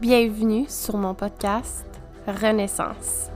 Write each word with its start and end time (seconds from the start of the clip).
Bienvenue 0.00 0.64
sur 0.66 0.96
mon 0.96 1.12
podcast 1.12 1.84
Renaissance. 2.26 3.28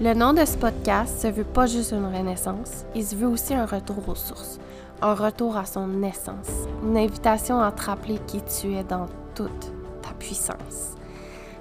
Le 0.00 0.14
nom 0.14 0.32
de 0.32 0.42
ce 0.46 0.56
podcast 0.56 1.20
se 1.20 1.26
veut 1.26 1.44
pas 1.44 1.66
juste 1.66 1.92
une 1.92 2.06
renaissance, 2.06 2.86
il 2.94 3.04
se 3.04 3.14
veut 3.14 3.28
aussi 3.28 3.52
un 3.52 3.66
retour 3.66 4.08
aux 4.08 4.14
sources, 4.14 4.58
un 5.02 5.12
retour 5.12 5.58
à 5.58 5.66
son 5.66 6.02
essence, 6.02 6.48
une 6.82 6.96
invitation 6.96 7.60
à 7.60 7.72
te 7.72 7.82
rappeler 7.82 8.18
qui 8.26 8.40
tu 8.40 8.72
es 8.72 8.84
dans 8.84 9.04
toute 9.34 9.70
ta 10.00 10.14
puissance. 10.18 10.94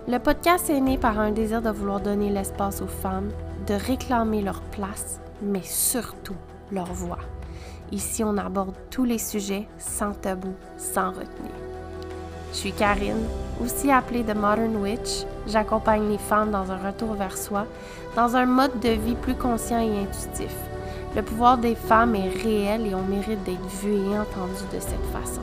Le 0.07 0.18
podcast 0.18 0.70
est 0.70 0.79
né 0.79 0.98
par 0.98 1.20
un 1.20 1.32
désir 1.32 1.61
de 1.61 1.70
vouloir 1.70 2.00
donner 2.00 2.29
l'espace 2.29 2.82
aux 2.82 2.88
femmes, 2.88 3.32
de 3.68 3.73
réclamer 3.73 4.41
leur 4.41 4.61
place, 4.61 5.20
mais 5.41 5.64
surtout 5.64 6.38
leur 6.71 6.93
voix. 6.93 7.20
Ici, 7.91 8.23
on 8.23 8.38
aborde 8.38 8.75
tous 8.91 9.04
les 9.04 9.20
sujets 9.20 9.68
sans 9.77 10.14
tabou, 10.14 10.54
sans 10.77 11.09
retenue. 11.09 11.66
Je 12.52 12.57
suis 12.57 12.71
Karine, 12.71 13.28
aussi 13.61 13.92
appelée 13.92 14.24
The 14.24 14.36
Modern 14.36 14.75
Witch. 14.78 15.25
J'accompagne 15.47 16.10
les 16.10 16.18
femmes 16.18 16.51
dans 16.51 16.71
un 16.71 16.78
retour 16.78 17.14
vers 17.14 17.38
soi, 17.38 17.65
dans 18.15 18.36
un 18.36 18.46
mode 18.46 18.79
de 18.79 18.89
vie 18.89 19.15
plus 19.15 19.36
conscient 19.36 19.79
et 19.79 20.00
intuitif. 20.00 20.55
Le 21.15 21.21
pouvoir 21.21 21.57
des 21.57 21.75
femmes 21.75 22.15
est 22.15 22.29
réel 22.29 22.86
et 22.86 22.96
on 22.96 23.04
mérite 23.04 23.43
d'être 23.43 23.65
vu 23.82 23.93
et 23.93 24.19
entendu 24.19 24.64
de 24.74 24.79
cette 24.79 25.05
façon. 25.11 25.41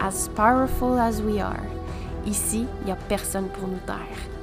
As 0.00 0.28
powerful 0.28 0.98
as 0.98 1.20
we 1.20 1.40
are. 1.40 1.56
Ici, 2.26 2.66
il 2.80 2.86
n'y 2.86 2.92
a 2.92 2.96
personne 3.08 3.48
pour 3.48 3.68
nous 3.68 3.80
taire. 3.86 3.96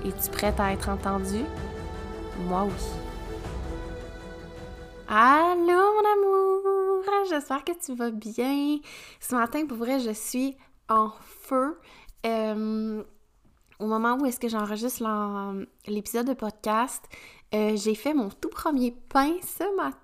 Es-tu 0.04 0.30
prête 0.32 0.60
à 0.60 0.74
être 0.74 0.90
entendue? 0.90 1.46
Moi 2.48 2.64
oui. 2.66 2.86
Allô 5.08 5.74
mon 5.74 6.14
amour! 6.14 7.04
J'espère 7.30 7.64
que 7.64 7.72
tu 7.74 7.96
vas 7.96 8.12
bien. 8.12 8.80
Ce 9.20 9.36
matin, 9.36 9.66
pour 9.66 9.78
vrai, 9.78 10.00
je 10.00 10.12
suis 10.12 10.58
en 10.90 11.10
feu. 11.22 11.80
Euh, 12.26 13.04
au 13.80 13.88
moment 13.88 14.18
où 14.18 14.26
est-ce 14.26 14.40
que 14.40 14.48
j'enregistre 14.48 15.04
l'épisode 15.88 16.28
de 16.28 16.34
podcast, 16.34 17.04
euh, 17.54 17.76
j'ai 17.76 17.96
fait 17.96 18.14
mon 18.14 18.30
tout 18.30 18.50
premier 18.50 18.92
pain 18.92 19.34
ce 19.42 19.76
matin. 19.76 20.00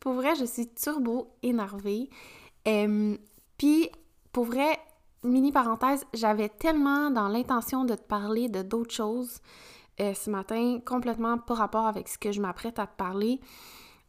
Pour 0.00 0.12
vrai, 0.12 0.34
je 0.36 0.44
suis 0.44 0.68
turbo 0.68 1.34
énervée. 1.42 2.08
Euh, 2.66 3.16
puis, 3.56 3.90
pour 4.32 4.44
vrai, 4.44 4.78
mini 5.24 5.50
parenthèse, 5.50 6.06
j'avais 6.14 6.48
tellement 6.48 7.10
dans 7.10 7.28
l'intention 7.28 7.84
de 7.84 7.94
te 7.94 8.02
parler 8.02 8.48
de 8.48 8.62
d'autres 8.62 8.94
choses 8.94 9.40
ce 9.98 10.30
matin, 10.30 10.78
complètement 10.86 11.38
pas 11.38 11.54
rapport 11.54 11.88
avec 11.88 12.06
ce 12.06 12.18
que 12.18 12.30
je 12.30 12.40
m'apprête 12.40 12.78
à 12.78 12.86
te 12.86 12.96
parler. 12.96 13.40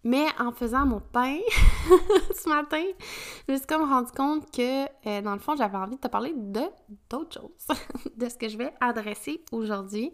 Mais 0.04 0.28
en 0.40 0.52
faisant 0.52 0.86
mon 0.86 1.02
pain 1.02 1.38
ce 2.34 2.48
matin, 2.48 2.86
je 3.48 3.54
me 3.54 3.58
suis 3.58 3.68
comme 3.68 3.90
rendu 3.90 4.12
compte 4.12 4.50
que, 4.50 4.86
euh, 4.86 5.22
dans 5.22 5.34
le 5.34 5.40
fond, 5.40 5.56
j'avais 5.58 5.78
envie 5.78 5.98
de 5.98 6.02
te 6.02 6.08
parler 6.08 6.34
de 6.36 6.62
d'autres 7.10 7.42
choses, 7.42 7.78
de 8.16 8.30
ce 8.30 8.38
que 8.38 8.48
je 8.48 8.58
vais 8.58 8.72
adresser 8.80 9.44
aujourd'hui. 9.52 10.14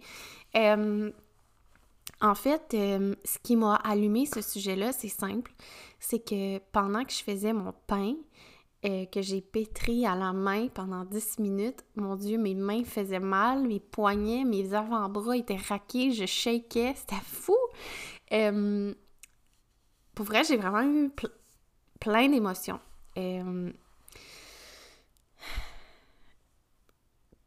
Euh, 0.55 1.11
en 2.19 2.35
fait, 2.35 2.73
euh, 2.73 3.13
ce 3.23 3.37
qui 3.43 3.55
m'a 3.55 3.75
allumé 3.75 4.25
ce 4.25 4.41
sujet-là, 4.41 4.91
c'est 4.91 5.09
simple. 5.09 5.51
C'est 5.99 6.19
que 6.19 6.57
pendant 6.71 7.03
que 7.03 7.11
je 7.11 7.23
faisais 7.23 7.53
mon 7.53 7.73
pain, 7.87 8.15
que 8.83 9.19
j'ai 9.23 9.41
pétri 9.41 10.05
à 10.05 10.15
la 10.15 10.31
main 10.31 10.67
pendant 10.67 11.05
10 11.05 11.39
minutes, 11.39 11.83
mon 11.95 12.15
Dieu, 12.15 12.37
mes 12.37 12.53
mains 12.53 12.83
faisaient 12.83 13.19
mal, 13.19 13.63
mes 13.63 13.79
poignets, 13.79 14.43
mes 14.43 14.75
avant-bras 14.75 15.35
étaient 15.37 15.57
raqués, 15.57 16.11
je 16.11 16.27
shakeais, 16.27 16.93
c'était 16.95 17.15
fou! 17.23 17.57
Pour 20.15 20.25
vrai, 20.25 20.43
j'ai 20.43 20.57
vraiment 20.57 20.81
eu 20.81 21.11
plein 21.99 22.29
d'émotions. 22.29 22.79
Euh, 23.17 23.71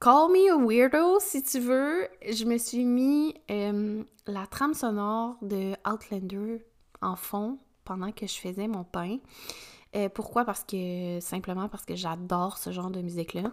call 0.01 0.31
me 0.31 0.53
a 0.53 0.57
weirdo 0.57 1.19
si 1.21 1.43
tu 1.43 1.61
veux. 1.61 2.07
Je 2.23 2.45
me 2.45 2.59
suis 2.59 2.85
mis 2.85 3.35
euh, 3.51 4.05
la 4.27 4.47
trame 4.47 4.75
sonore 4.75 5.37
de 5.43 5.75
Outlander 5.91 6.65
en 7.01 7.17
fond 7.17 7.59
pendant 7.85 8.13
que 8.13 8.27
je 8.27 8.35
faisais 8.35 8.69
mon 8.69 8.85
pain. 8.85 9.19
Euh, 9.97 10.09
pourquoi? 10.11 10.45
Parce 10.45 10.65
que 10.65 11.19
simplement 11.21 11.69
parce 11.69 11.87
que 11.87 11.97
j'adore 11.97 12.59
ce 12.59 12.71
genre 12.71 12.91
de 12.91 13.01
musique-là. 13.01 13.53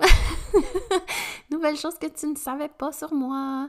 Nouvelle 1.50 1.76
chose 1.76 1.98
que 1.98 2.06
tu 2.06 2.26
ne 2.26 2.36
savais 2.36 2.68
pas 2.68 2.92
sur 2.92 3.12
moi. 3.14 3.68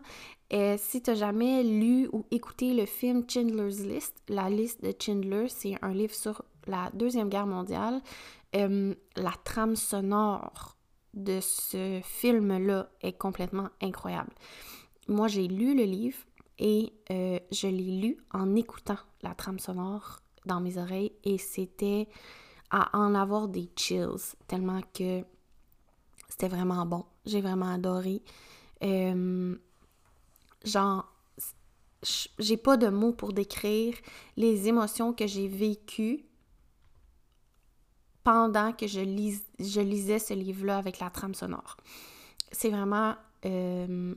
Et 0.50 0.78
si 0.78 1.02
tu 1.02 1.10
n'as 1.10 1.16
jamais 1.16 1.64
lu 1.64 2.10
ou 2.12 2.26
écouté 2.30 2.74
le 2.74 2.86
film 2.86 3.24
Chandler's 3.28 3.80
List, 3.80 4.16
la 4.28 4.50
liste 4.50 4.84
de 4.84 4.94
Chandler, 5.00 5.48
c'est 5.48 5.76
un 5.82 5.94
livre 5.94 6.14
sur 6.14 6.44
la 6.68 6.90
Deuxième 6.94 7.30
Guerre 7.30 7.48
mondiale. 7.48 8.02
Euh, 8.56 8.94
la 9.16 9.34
trame 9.44 9.76
sonore 9.76 10.76
de 11.14 11.40
ce 11.42 12.02
film-là 12.04 12.90
est 13.02 13.18
complètement 13.18 13.70
incroyable. 13.82 14.34
Moi, 15.08 15.28
j'ai 15.28 15.48
lu 15.48 15.76
le 15.76 15.84
livre 15.84 16.20
et 16.60 16.94
euh, 17.12 17.40
je 17.52 17.68
l'ai 17.68 18.02
lu 18.02 18.18
en 18.32 18.56
écoutant 18.56 18.98
la 19.22 19.34
trame 19.34 19.60
sonore 19.60 20.20
dans 20.46 20.60
mes 20.60 20.78
oreilles 20.78 21.14
et 21.24 21.38
c'était 21.38 22.08
à 22.74 22.90
en 22.98 23.14
avoir 23.14 23.48
des 23.48 23.70
chills 23.76 24.34
tellement 24.48 24.82
que 24.94 25.24
c'était 26.28 26.48
vraiment 26.48 26.86
bon. 26.88 27.06
J'ai 27.24 27.40
vraiment 27.40 27.72
adoré. 27.72 28.24
Euh, 28.82 29.56
genre, 30.66 31.14
j'ai 32.40 32.58
pas 32.58 32.76
de 32.76 32.90
mots 32.90 33.14
pour 33.14 33.32
décrire 33.32 33.94
les 34.36 34.68
émotions 34.68 35.14
que 35.14 35.28
j'ai 35.28 35.48
vécues 35.48 36.26
pendant 38.24 38.74
que 38.74 38.88
je, 38.88 39.02
je 39.60 39.82
lisais 39.82 40.18
ce 40.18 40.34
livre-là 40.34 40.80
avec 40.80 41.00
la 41.00 41.12
trame 41.12 41.36
sonore. 41.36 41.78
C'est 42.52 42.70
vraiment... 42.70 43.16
Euh, 43.46 44.16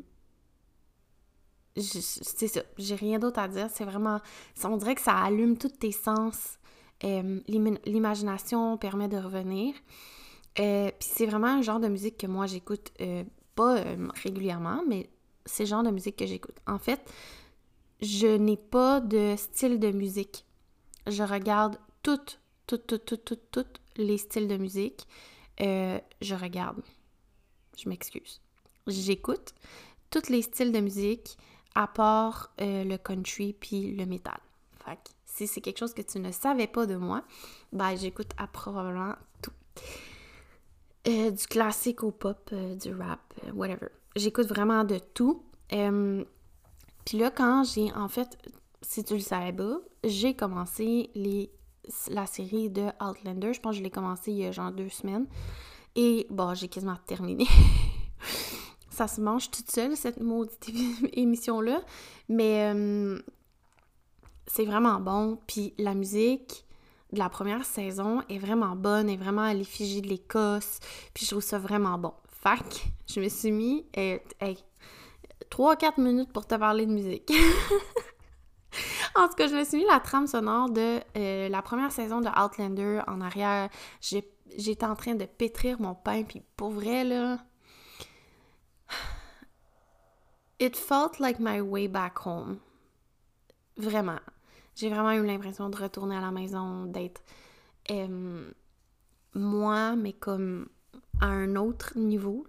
c'est 1.76 2.48
ça, 2.48 2.62
j'ai 2.78 2.94
rien 2.94 3.18
d'autre 3.18 3.38
à 3.38 3.48
dire. 3.48 3.68
C'est 3.70 3.84
vraiment... 3.84 4.20
On 4.64 4.78
dirait 4.78 4.94
que 4.94 5.02
ça 5.02 5.18
allume 5.18 5.58
tous 5.58 5.68
tes 5.68 5.92
sens. 5.92 6.58
Euh, 7.04 7.40
l'imagination 7.46 8.76
permet 8.78 9.08
de 9.08 9.18
revenir. 9.18 9.74
Euh, 10.58 10.90
puis 10.98 11.08
c'est 11.12 11.26
vraiment 11.26 11.48
un 11.48 11.62
genre 11.62 11.80
de 11.80 11.88
musique 11.88 12.16
que 12.16 12.26
moi 12.26 12.46
j'écoute 12.46 12.90
euh, 13.00 13.24
pas 13.54 13.82
régulièrement, 14.22 14.82
mais 14.88 15.10
c'est 15.44 15.64
le 15.64 15.68
genre 15.68 15.82
de 15.82 15.90
musique 15.90 16.16
que 16.16 16.26
j'écoute. 16.26 16.56
En 16.66 16.78
fait, 16.78 17.00
je 18.00 18.26
n'ai 18.26 18.56
pas 18.56 19.00
de 19.00 19.34
style 19.36 19.78
de 19.78 19.90
musique. 19.90 20.44
Je 21.06 21.22
regarde 21.22 21.78
toutes, 22.02 22.40
toutes, 22.66 22.86
toutes, 22.86 23.04
toutes, 23.04 23.24
toutes, 23.24 23.50
toutes 23.50 23.80
les 23.96 24.18
styles 24.18 24.48
de 24.48 24.56
musique. 24.56 25.06
Je 25.58 26.34
regarde. 26.34 26.82
Je 27.76 27.88
m'excuse. 27.88 28.40
J'écoute 28.86 29.54
tous 30.10 30.28
les 30.30 30.42
styles 30.42 30.72
de 30.72 30.80
musique 30.80 31.36
à 31.74 31.86
part 31.86 32.52
le 32.58 32.96
country 32.96 33.52
puis 33.52 33.94
le 33.94 34.06
métal. 34.06 34.40
Fait 34.84 35.15
si 35.36 35.46
c'est 35.46 35.60
quelque 35.60 35.78
chose 35.78 35.94
que 35.94 36.02
tu 36.02 36.18
ne 36.18 36.32
savais 36.32 36.66
pas 36.66 36.86
de 36.86 36.96
moi, 36.96 37.22
ben 37.72 37.96
j'écoute 37.96 38.30
à 38.38 38.46
probablement 38.46 39.14
tout. 39.42 39.52
Euh, 41.08 41.30
du 41.30 41.46
classique 41.46 42.02
au 42.02 42.10
pop, 42.10 42.52
du 42.52 42.92
rap, 42.94 43.20
whatever 43.54 43.88
j'écoute 44.16 44.46
vraiment 44.46 44.82
de 44.82 44.98
tout. 45.14 45.42
Euh, 45.72 46.24
puis 47.04 47.18
là, 47.18 47.30
quand 47.30 47.62
j'ai, 47.64 47.92
en 47.92 48.08
fait, 48.08 48.36
si 48.82 49.04
tu 49.04 49.14
le 49.14 49.20
savais 49.20 49.52
pas, 49.52 49.78
j'ai 50.02 50.34
commencé 50.34 51.10
les, 51.14 51.50
la 52.08 52.26
série 52.26 52.70
de 52.70 52.86
Outlander. 53.00 53.52
Je 53.52 53.60
pense 53.60 53.72
que 53.72 53.78
je 53.78 53.82
l'ai 53.82 53.90
commencé 53.90 54.32
il 54.32 54.38
y 54.38 54.46
a 54.46 54.50
genre 54.50 54.72
deux 54.72 54.88
semaines. 54.88 55.26
Et 55.94 56.26
bon, 56.30 56.54
j'ai 56.54 56.68
quasiment 56.68 56.96
terminé. 57.06 57.46
Ça 58.90 59.06
se 59.06 59.20
mange 59.20 59.50
toute 59.50 59.70
seule, 59.70 59.96
cette 59.96 60.20
maudite 60.20 60.70
émission-là. 61.12 61.82
Mais 62.28 62.72
euh, 62.74 63.20
c'est 64.46 64.64
vraiment 64.64 65.00
bon. 65.00 65.38
Puis 65.46 65.74
la 65.78 65.94
musique 65.94 66.64
de 67.12 67.18
la 67.18 67.28
première 67.28 67.64
saison 67.64 68.22
est 68.28 68.38
vraiment 68.38 68.76
bonne, 68.76 69.08
est 69.08 69.16
vraiment 69.16 69.42
à 69.42 69.54
l'effigie 69.54 70.02
de 70.02 70.08
l'Écosse. 70.08 70.78
Puis 71.14 71.24
je 71.24 71.30
trouve 71.30 71.42
ça 71.42 71.58
vraiment 71.58 71.98
bon. 71.98 72.12
Fac, 72.28 72.88
je 73.08 73.20
me 73.20 73.28
suis 73.28 73.52
mis, 73.52 73.86
et, 73.94 74.22
hey, 74.40 74.58
3-4 75.50 76.00
minutes 76.00 76.32
pour 76.32 76.46
te 76.46 76.54
parler 76.54 76.86
de 76.86 76.92
musique. 76.92 77.32
en 79.14 79.28
tout 79.28 79.34
cas, 79.34 79.48
je 79.48 79.54
me 79.54 79.64
suis 79.64 79.78
mis 79.78 79.84
la 79.84 80.00
trame 80.00 80.26
sonore 80.26 80.70
de 80.70 81.00
euh, 81.16 81.48
la 81.48 81.62
première 81.62 81.92
saison 81.92 82.20
de 82.20 82.28
Outlander 82.28 83.00
en 83.06 83.20
arrière. 83.20 83.68
J'étais 84.00 84.86
en 84.86 84.94
train 84.94 85.14
de 85.14 85.24
pétrir 85.24 85.80
mon 85.80 85.94
pain, 85.94 86.22
puis 86.24 86.42
pour 86.56 86.70
vrai, 86.70 87.04
là... 87.04 87.38
It 90.58 90.74
felt 90.76 91.18
like 91.18 91.38
my 91.38 91.60
way 91.60 91.86
back 91.86 92.18
home. 92.24 92.60
Vraiment. 93.76 94.20
J'ai 94.76 94.90
vraiment 94.90 95.12
eu 95.12 95.24
l'impression 95.24 95.70
de 95.70 95.76
retourner 95.76 96.16
à 96.16 96.20
la 96.20 96.30
maison, 96.30 96.84
d'être 96.84 97.22
euh, 97.90 98.50
moi, 99.34 99.96
mais 99.96 100.12
comme 100.12 100.68
à 101.20 101.26
un 101.26 101.56
autre 101.56 101.96
niveau. 101.96 102.46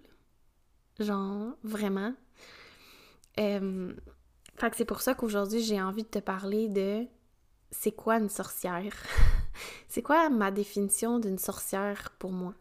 Genre, 1.00 1.56
vraiment. 1.64 2.14
Euh, 3.40 3.94
fait 4.56 4.70
que 4.70 4.76
c'est 4.76 4.86
pour 4.86 5.02
ça 5.02 5.14
qu'aujourd'hui, 5.14 5.62
j'ai 5.62 5.82
envie 5.82 6.04
de 6.04 6.10
te 6.10 6.20
parler 6.20 6.68
de 6.68 7.06
c'est 7.72 7.94
quoi 7.94 8.18
une 8.18 8.30
sorcière? 8.30 8.94
c'est 9.88 10.02
quoi 10.02 10.30
ma 10.30 10.52
définition 10.52 11.20
d'une 11.20 11.40
sorcière 11.40 12.12
pour 12.20 12.32
moi? 12.32 12.54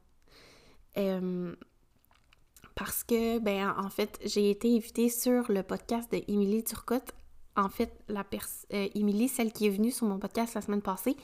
parce 2.74 3.04
que, 3.04 3.38
ben, 3.38 3.74
en 3.76 3.90
fait, 3.90 4.18
j'ai 4.24 4.50
été 4.50 4.74
invitée 4.74 5.10
sur 5.10 5.52
le 5.52 5.62
podcast 5.62 6.10
de 6.10 6.22
Émilie 6.26 6.64
Turcotte. 6.64 7.12
En 7.56 7.68
fait, 7.68 7.92
la 8.08 8.24
euh, 8.72 8.88
Émilie, 8.94 9.28
celle 9.28 9.52
qui 9.52 9.66
est 9.66 9.70
venue 9.70 9.90
sur 9.90 10.06
mon 10.06 10.18
podcast 10.18 10.54
la 10.54 10.60
semaine 10.60 10.82
passée, 10.82 11.16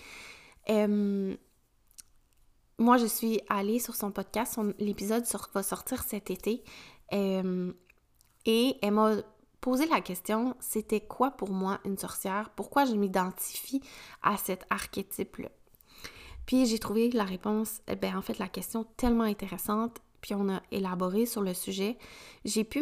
moi, 2.78 2.96
je 2.96 3.06
suis 3.06 3.40
allée 3.48 3.78
sur 3.78 3.94
son 3.94 4.10
podcast. 4.10 4.58
L'épisode 4.78 5.24
va 5.54 5.62
sortir 5.62 6.02
cet 6.02 6.30
été. 6.30 6.64
et 7.12 8.76
elle 8.82 8.92
m'a 8.92 9.16
posé 9.62 9.86
la 9.86 10.00
question, 10.00 10.56
c'était 10.58 11.00
quoi 11.00 11.30
pour 11.30 11.50
moi 11.50 11.80
une 11.84 11.96
sorcière? 11.96 12.50
Pourquoi 12.50 12.84
je 12.84 12.94
m'identifie 12.94 13.80
à 14.20 14.36
cet 14.36 14.66
archétype-là? 14.68 15.48
Puis 16.46 16.66
j'ai 16.66 16.80
trouvé 16.80 17.10
la 17.10 17.24
réponse, 17.24 17.80
eh 17.86 17.94
ben, 17.94 18.16
en 18.16 18.22
fait, 18.22 18.38
la 18.38 18.48
question 18.48 18.84
tellement 18.96 19.24
intéressante, 19.24 20.00
puis 20.22 20.34
on 20.34 20.48
a 20.48 20.62
élaboré 20.70 21.26
sur 21.26 21.42
le 21.42 21.52
sujet. 21.52 21.98
J'ai 22.46 22.64
pu 22.64 22.80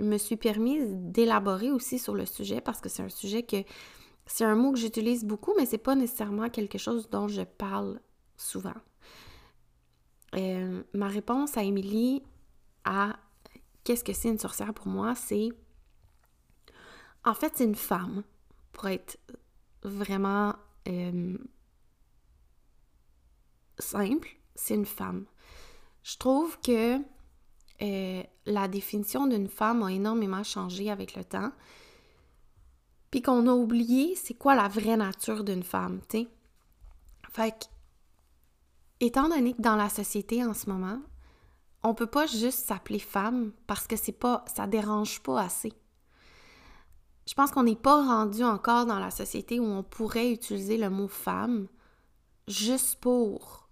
me, 0.00 0.18
suis 0.18 0.36
permise 0.36 0.88
d'élaborer 0.90 1.70
aussi 1.70 1.98
sur 1.98 2.14
le 2.14 2.26
sujet 2.26 2.60
parce 2.60 2.82
que 2.82 2.90
c'est 2.90 3.02
un 3.02 3.08
sujet 3.08 3.44
que 3.44 3.56
c'est 4.26 4.44
un 4.44 4.56
mot 4.56 4.72
que 4.72 4.78
j'utilise 4.78 5.24
beaucoup, 5.24 5.54
mais 5.56 5.64
c'est 5.64 5.78
pas 5.78 5.94
nécessairement 5.94 6.50
quelque 6.50 6.76
chose 6.76 7.08
dont 7.08 7.28
je 7.28 7.42
parle 7.42 8.00
souvent. 8.36 8.74
Euh, 10.34 10.82
ma 10.92 11.08
réponse 11.08 11.56
à 11.56 11.62
Émilie 11.62 12.22
à 12.84 13.16
qu'est-ce 13.84 14.04
que 14.04 14.12
c'est 14.12 14.28
une 14.28 14.38
sorcière 14.38 14.74
pour 14.74 14.88
moi, 14.88 15.14
c'est 15.14 15.48
en 17.24 17.34
fait, 17.34 17.52
c'est 17.56 17.64
une 17.64 17.74
femme, 17.74 18.22
pour 18.72 18.88
être 18.88 19.18
vraiment 19.82 20.54
euh, 20.88 21.36
simple, 23.78 24.28
c'est 24.54 24.74
une 24.74 24.86
femme. 24.86 25.26
Je 26.08 26.16
trouve 26.16 26.58
que 26.60 26.98
euh, 27.82 28.22
la 28.46 28.66
définition 28.66 29.26
d'une 29.26 29.46
femme 29.46 29.82
a 29.82 29.92
énormément 29.92 30.42
changé 30.42 30.90
avec 30.90 31.14
le 31.14 31.22
temps. 31.22 31.52
Puis 33.10 33.20
qu'on 33.20 33.46
a 33.46 33.52
oublié 33.52 34.16
c'est 34.16 34.32
quoi 34.32 34.54
la 34.54 34.68
vraie 34.68 34.96
nature 34.96 35.44
d'une 35.44 35.62
femme, 35.62 36.00
tu. 36.08 36.26
Fait 37.30 37.50
que, 37.50 37.66
étant 39.00 39.28
donné 39.28 39.52
que 39.52 39.60
dans 39.60 39.76
la 39.76 39.90
société 39.90 40.42
en 40.42 40.54
ce 40.54 40.70
moment, 40.70 40.98
on 41.82 41.92
peut 41.92 42.06
pas 42.06 42.26
juste 42.26 42.66
s'appeler 42.66 43.00
femme 43.00 43.52
parce 43.66 43.86
que 43.86 43.96
c'est 43.96 44.12
pas, 44.12 44.46
ça 44.46 44.66
dérange 44.66 45.20
pas 45.20 45.42
assez. 45.42 45.74
Je 47.26 47.34
pense 47.34 47.50
qu'on 47.50 47.64
n'est 47.64 47.76
pas 47.76 48.02
rendu 48.02 48.44
encore 48.44 48.86
dans 48.86 48.98
la 48.98 49.10
société 49.10 49.60
où 49.60 49.66
on 49.66 49.82
pourrait 49.82 50.32
utiliser 50.32 50.78
le 50.78 50.88
mot 50.88 51.08
femme 51.08 51.68
juste 52.46 52.98
pour 52.98 53.67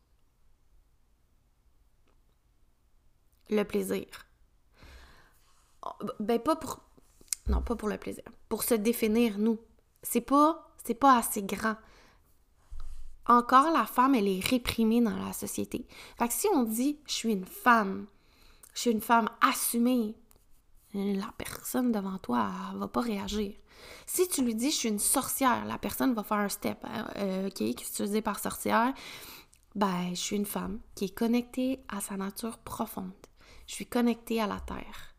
le 3.50 3.62
plaisir. 3.64 4.06
Ben 6.20 6.40
pas 6.40 6.56
pour 6.56 6.81
non, 7.48 7.62
pas 7.62 7.76
pour 7.76 7.88
le 7.88 7.96
plaisir, 7.96 8.25
pour 8.48 8.64
se 8.64 8.75
définir 8.75 9.38
nous. 9.38 9.58
C'est 10.02 10.20
pas 10.20 10.72
c'est 10.84 10.94
pas 10.94 11.19
assez 11.19 11.43
grand. 11.43 11.76
Encore 13.28 13.72
la 13.72 13.87
femme, 13.87 14.14
elle 14.14 14.28
est 14.28 14.44
réprimée 14.44 15.00
dans 15.00 15.16
la 15.16 15.32
société. 15.32 15.87
Fait 16.16 16.28
que 16.28 16.34
si 16.34 16.48
on 16.52 16.62
dit 16.64 16.98
je 17.06 17.12
suis 17.12 17.32
une 17.32 17.46
femme, 17.46 18.06
je 18.75 18.81
suis 18.81 18.90
une 18.90 19.00
femme 19.00 19.28
assumée, 19.40 20.14
la 20.94 21.32
personne 21.37 21.93
devant 21.93 22.19
toi 22.19 22.50
elle 22.72 22.78
va 22.78 22.88
pas 22.88 23.00
réagir. 23.00 23.54
Si 24.06 24.28
tu 24.28 24.43
lui 24.43 24.54
dis 24.54 24.70
je 24.70 24.76
suis 24.76 24.88
une 24.88 24.98
sorcière, 24.98 25.64
la 25.66 25.78
personne 25.78 26.14
va 26.14 26.22
faire 26.22 26.38
un 26.38 26.48
step. 26.48 26.78
Hein, 26.84 27.06
euh, 27.16 27.46
OK, 27.48 27.54
qu'est-ce 27.54 27.98
que 27.98 28.04
tu 28.04 28.08
dire 28.08 28.22
par 28.22 28.38
sorcière? 28.38 28.93
Ben, 29.75 30.08
je 30.10 30.14
suis 30.14 30.37
une 30.37 30.46
femme 30.46 30.81
qui 30.94 31.04
est 31.04 31.14
connectée 31.14 31.84
à 31.88 32.00
sa 32.00 32.16
nature 32.16 32.56
profonde. 32.58 33.12
Je 33.67 33.75
suis 33.75 33.87
connectée 33.87 34.41
à 34.41 34.47
la 34.47 34.61
terre. 34.61 35.15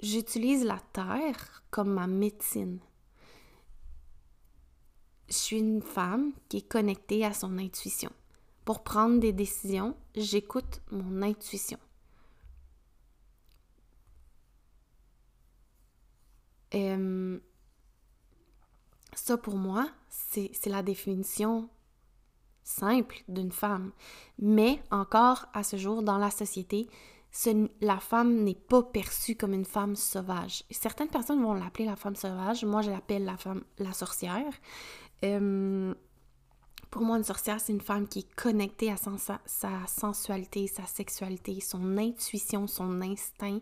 J'utilise 0.00 0.64
la 0.64 0.78
terre 0.92 1.62
comme 1.70 1.92
ma 1.92 2.06
médecine. 2.06 2.80
Je 5.28 5.34
suis 5.34 5.58
une 5.58 5.82
femme 5.82 6.32
qui 6.48 6.58
est 6.58 6.68
connectée 6.68 7.24
à 7.24 7.32
son 7.32 7.58
intuition. 7.58 8.10
Pour 8.64 8.82
prendre 8.82 9.20
des 9.20 9.32
décisions, 9.32 9.96
j'écoute 10.14 10.80
mon 10.90 11.22
intuition. 11.22 11.78
Ça, 19.14 19.38
pour 19.38 19.56
moi, 19.56 19.88
c'est 20.08 20.66
la 20.66 20.82
définition 20.82 21.70
simple 22.62 23.24
d'une 23.28 23.50
femme. 23.50 23.92
Mais 24.38 24.82
encore 24.90 25.46
à 25.54 25.62
ce 25.62 25.76
jour, 25.76 26.02
dans 26.02 26.18
la 26.18 26.30
société, 26.30 26.88
la 27.80 27.98
femme 27.98 28.44
n'est 28.44 28.54
pas 28.54 28.82
perçue 28.82 29.36
comme 29.36 29.52
une 29.52 29.64
femme 29.64 29.96
sauvage. 29.96 30.64
Certaines 30.70 31.08
personnes 31.08 31.42
vont 31.42 31.54
l'appeler 31.54 31.84
la 31.84 31.96
femme 31.96 32.16
sauvage. 32.16 32.64
Moi, 32.64 32.82
je 32.82 32.90
l'appelle 32.90 33.24
la 33.24 33.36
femme, 33.36 33.62
la 33.78 33.92
sorcière. 33.92 34.52
Pour 36.90 37.02
moi, 37.02 37.18
une 37.18 37.24
sorcière, 37.24 37.60
c'est 37.60 37.72
une 37.72 37.80
femme 37.80 38.08
qui 38.08 38.20
est 38.20 38.34
connectée 38.34 38.90
à 38.90 38.96
sa, 38.96 39.86
sensualité, 39.86 40.66
sa 40.66 40.86
sexualité, 40.86 41.60
son 41.60 41.98
intuition, 41.98 42.66
son 42.66 43.00
instinct. 43.02 43.60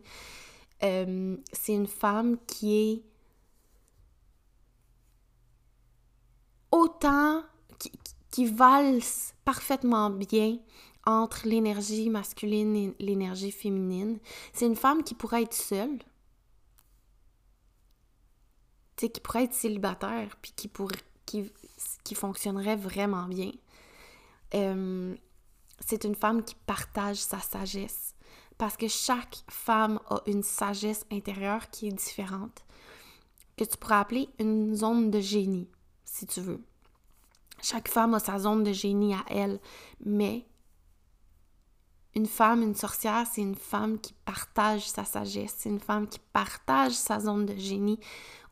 C'est 0.81 1.73
une 1.75 1.87
femme 1.87 2.37
qui 2.47 2.77
est 2.77 3.03
autant, 6.71 7.43
qui, 7.79 7.91
qui 8.31 8.47
valse 8.47 9.35
parfaitement 9.45 10.11
bien 10.11 10.59
entre 11.07 11.47
l'énergie 11.47 12.11
masculine 12.11 12.77
et 12.77 12.95
l'énergie 12.99 13.53
féminine. 13.53 14.19
C'est 14.53 14.67
une 14.67 14.77
femme 14.77 15.03
qui 15.03 15.15
pourrait 15.15 15.43
être 15.43 15.55
seule, 15.55 15.99
qui 18.97 19.21
pourrait 19.21 19.45
être 19.45 19.55
célibataire, 19.55 20.37
puis 20.41 20.53
qui, 20.57 20.69
pourrait, 20.69 20.97
qui, 21.27 21.53
qui 22.05 22.15
fonctionnerait 22.15 22.77
vraiment 22.77 23.27
bien. 23.27 23.53
Euh, 24.55 25.15
c'est 25.81 26.05
une 26.05 26.15
femme 26.15 26.45
qui 26.45 26.55
partage 26.67 27.17
sa 27.17 27.41
sagesse 27.41 28.15
parce 28.59 28.77
que 28.77 28.89
chaque 28.89 29.39
femme 29.49 29.99
a 30.09 30.23
une 30.27 30.43
sagesse 30.43 31.05
intérieure 31.11 31.71
qui 31.71 31.89
est 31.89 31.93
différente, 31.93 32.65
que 33.57 33.65
tu 33.65 33.77
pourrais 33.77 33.97
appeler 33.97 34.29
une 34.39 34.75
zone 34.75 35.11
de 35.11 35.21
génie, 35.21 35.69
si 36.05 36.27
tu 36.27 36.41
veux. 36.41 36.65
Chaque 37.63 37.89
femme 37.89 38.15
a 38.15 38.21
sa 38.21 38.39
zone 38.39 38.63
de 38.63 38.73
génie 38.73 39.15
à 39.15 39.25
elle, 39.29 39.61
mais 40.05 40.47
une 42.15 42.27
femme, 42.27 42.63
une 42.63 42.75
sorcière, 42.75 43.27
c'est 43.31 43.41
une 43.41 43.57
femme 43.57 43.99
qui 43.99 44.13
partage 44.25 44.89
sa 44.89 45.05
sagesse, 45.05 45.55
c'est 45.59 45.69
une 45.69 45.81
femme 45.81 46.09
qui 46.09 46.21
partage 46.33 46.93
sa 46.93 47.21
zone 47.21 47.47
de 47.47 47.57
génie 47.57 47.99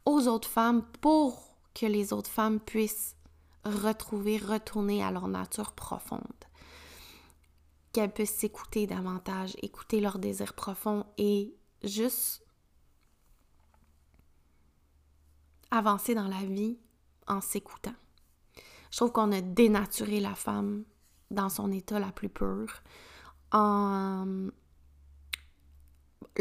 aux 0.05 0.27
autres 0.27 0.49
femmes 0.49 0.85
pour 1.01 1.57
que 1.75 1.87
les 1.87 2.13
autres 2.13 2.31
femmes 2.31 2.61
puissent 2.61 3.17
retrouver, 3.65 4.39
retourner 4.39 5.03
à 5.03 5.11
leur 5.11 5.29
nature 5.29 5.73
profonde 5.73 6.23
qu'elles 7.93 8.13
puissent 8.13 8.35
s'écouter 8.35 8.87
davantage, 8.87 9.55
écouter 9.63 10.01
leurs 10.01 10.19
désirs 10.19 10.55
profonds 10.55 11.05
et 11.19 11.55
juste 11.83 12.43
avancer 15.71 16.15
dans 16.15 16.29
la 16.29 16.43
vie 16.45 16.79
en 17.27 17.41
s'écoutant. 17.41 17.95
Je 18.91 18.97
trouve 18.97 19.13
qu'on 19.13 19.33
a 19.33 19.41
dénaturé 19.41 20.21
la 20.21 20.35
femme 20.35 20.85
dans 21.31 21.49
son 21.49 21.71
état 21.73 21.99
la 21.99 22.13
plus 22.13 22.29
pure. 22.29 22.83
Le 23.53 24.51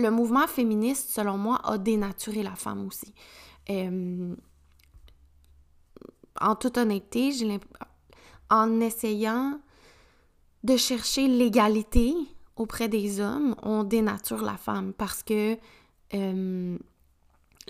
mouvement 0.10 0.48
féministe, 0.48 1.10
selon 1.10 1.38
moi, 1.38 1.60
a 1.63 1.77
dénaturé 1.77 2.44
la 2.44 2.56
femme 2.56 2.88
aussi. 2.88 3.13
Euh, 3.70 4.36
en 6.39 6.56
toute 6.56 6.77
honnêteté, 6.77 7.32
en 8.50 8.80
essayant 8.80 9.60
de 10.63 10.77
chercher 10.77 11.27
l'égalité 11.27 12.13
auprès 12.56 12.88
des 12.88 13.20
hommes, 13.20 13.56
on 13.63 13.84
dénature 13.84 14.44
la 14.44 14.58
femme 14.58 14.94
parce 14.94 15.24
que 15.24 15.58
euh, 16.13 16.77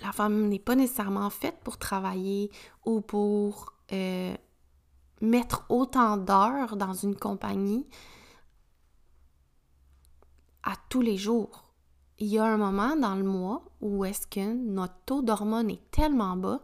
la 0.00 0.12
femme 0.12 0.48
n'est 0.48 0.58
pas 0.58 0.74
nécessairement 0.74 1.30
faite 1.30 1.56
pour 1.64 1.78
travailler 1.78 2.50
ou 2.84 3.00
pour 3.00 3.72
euh, 3.92 4.34
mettre 5.20 5.64
autant 5.68 6.16
d'heures 6.16 6.76
dans 6.76 6.94
une 6.94 7.16
compagnie 7.16 7.86
à 10.62 10.74
tous 10.88 11.00
les 11.00 11.16
jours. 11.16 11.72
Il 12.18 12.28
y 12.28 12.38
a 12.38 12.44
un 12.44 12.56
moment 12.56 12.96
dans 12.96 13.14
le 13.14 13.24
mois 13.24 13.64
où 13.80 14.04
est-ce 14.04 14.26
que 14.26 14.52
notre 14.52 14.94
taux 15.06 15.22
d'hormones 15.22 15.70
est 15.70 15.90
tellement 15.90 16.36
bas 16.36 16.60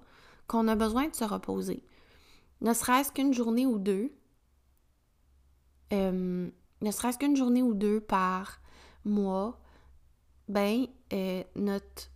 qu'on 0.47 0.69
a 0.69 0.77
besoin 0.77 1.09
de 1.09 1.15
se 1.15 1.25
reposer. 1.25 1.85
Ne 2.61 2.73
serait-ce 2.73 3.13
qu'une 3.13 3.35
journée 3.35 3.67
ou 3.67 3.79
deux, 3.79 4.13
euh, 5.93 6.49
ne 6.81 6.91
serait-ce 6.91 7.19
qu'une 7.19 7.37
journée 7.37 7.63
ou 7.63 7.75
deux 7.75 8.01
par 8.01 8.61
mois, 9.05 9.59
ben, 10.49 10.87
euh, 11.13 11.43
notre 11.57 12.11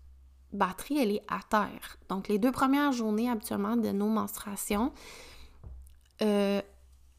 batterie, 0.53 0.99
elle 0.99 1.12
est 1.12 1.23
à 1.29 1.41
terre. 1.49 1.99
Donc, 2.09 2.29
les 2.29 2.39
deux 2.39 2.53
premières 2.53 2.93
journées 2.93 3.31
habituellement 3.31 3.77
de 3.77 3.91
nos 3.91 4.09
menstruations, 4.09 4.93
euh, 6.23 6.61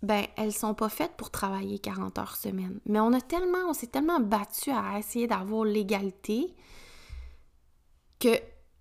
ben 0.03 0.25
elles 0.35 0.53
sont 0.53 0.75
pas 0.75 0.89
faites 0.89 1.15
pour 1.15 1.31
travailler 1.31 1.79
40 1.79 2.19
heures 2.19 2.35
semaine. 2.35 2.79
Mais 2.85 2.99
on 2.99 3.13
a 3.13 3.21
tellement, 3.21 3.69
on 3.69 3.73
s'est 3.73 3.87
tellement 3.87 4.19
battu 4.19 4.69
à 4.69 4.99
essayer 4.99 5.25
d'avoir 5.27 5.63
l'égalité 5.63 6.53
que 8.19 8.37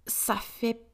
ça 0.06 0.36
fait 0.36 0.86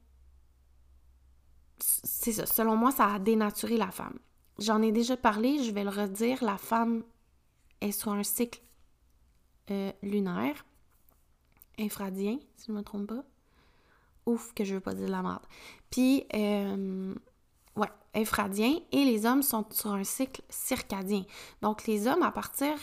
c'est 1.81 2.33
ça, 2.33 2.45
selon 2.45 2.75
moi, 2.75 2.91
ça 2.91 3.07
a 3.13 3.19
dénaturé 3.19 3.77
la 3.77 3.91
femme. 3.91 4.19
J'en 4.57 4.81
ai 4.81 4.91
déjà 4.91 5.15
parlé, 5.15 5.63
je 5.63 5.71
vais 5.71 5.83
le 5.83 5.89
redire, 5.89 6.43
la 6.43 6.57
femme 6.57 7.03
est 7.81 7.91
sur 7.91 8.11
un 8.11 8.23
cycle 8.23 8.61
euh, 9.71 9.91
lunaire, 10.03 10.65
infradien, 11.79 12.37
si 12.57 12.67
je 12.67 12.71
ne 12.73 12.77
me 12.77 12.83
trompe 12.83 13.07
pas. 13.07 13.23
Ouf, 14.25 14.53
que 14.53 14.63
je 14.63 14.75
veux 14.75 14.81
pas 14.81 14.93
dire 14.93 15.07
la 15.07 15.21
merde. 15.21 15.45
Puis, 15.89 16.25
euh, 16.33 17.15
ouais, 17.79 17.91
infradien, 18.13 18.79
et 18.91 19.05
les 19.05 19.25
hommes 19.25 19.43
sont 19.43 19.65
sur 19.71 19.93
un 19.93 20.03
cycle 20.03 20.41
circadien. 20.49 21.23
Donc, 21.61 21.87
les 21.87 22.07
hommes, 22.07 22.23
à 22.23 22.31
partir, 22.31 22.75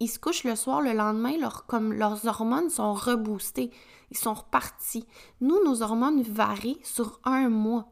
ils 0.00 0.08
se 0.08 0.18
couchent 0.18 0.44
le 0.44 0.56
soir, 0.56 0.80
le 0.80 0.92
lendemain, 0.92 1.36
leur, 1.38 1.66
comme 1.66 1.92
leurs 1.92 2.26
hormones 2.26 2.70
sont 2.70 2.94
reboostées, 2.94 3.70
ils 4.10 4.16
sont 4.16 4.34
repartis. 4.34 5.06
Nous, 5.40 5.62
nos 5.64 5.82
hormones 5.82 6.22
varient 6.22 6.80
sur 6.82 7.20
un 7.24 7.48
mois. 7.48 7.90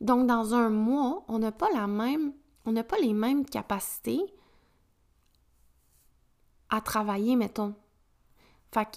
Donc, 0.00 0.26
dans 0.26 0.54
un 0.54 0.70
mois, 0.70 1.24
on 1.28 1.38
n'a 1.38 1.52
pas 1.52 1.70
la 1.72 1.86
même, 1.86 2.32
on 2.64 2.72
n'a 2.72 2.84
pas 2.84 2.98
les 2.98 3.14
mêmes 3.14 3.44
capacités 3.44 4.20
à 6.68 6.80
travailler, 6.80 7.36
mettons. 7.36 7.74
Fait 8.72 8.84
que, 8.84 8.96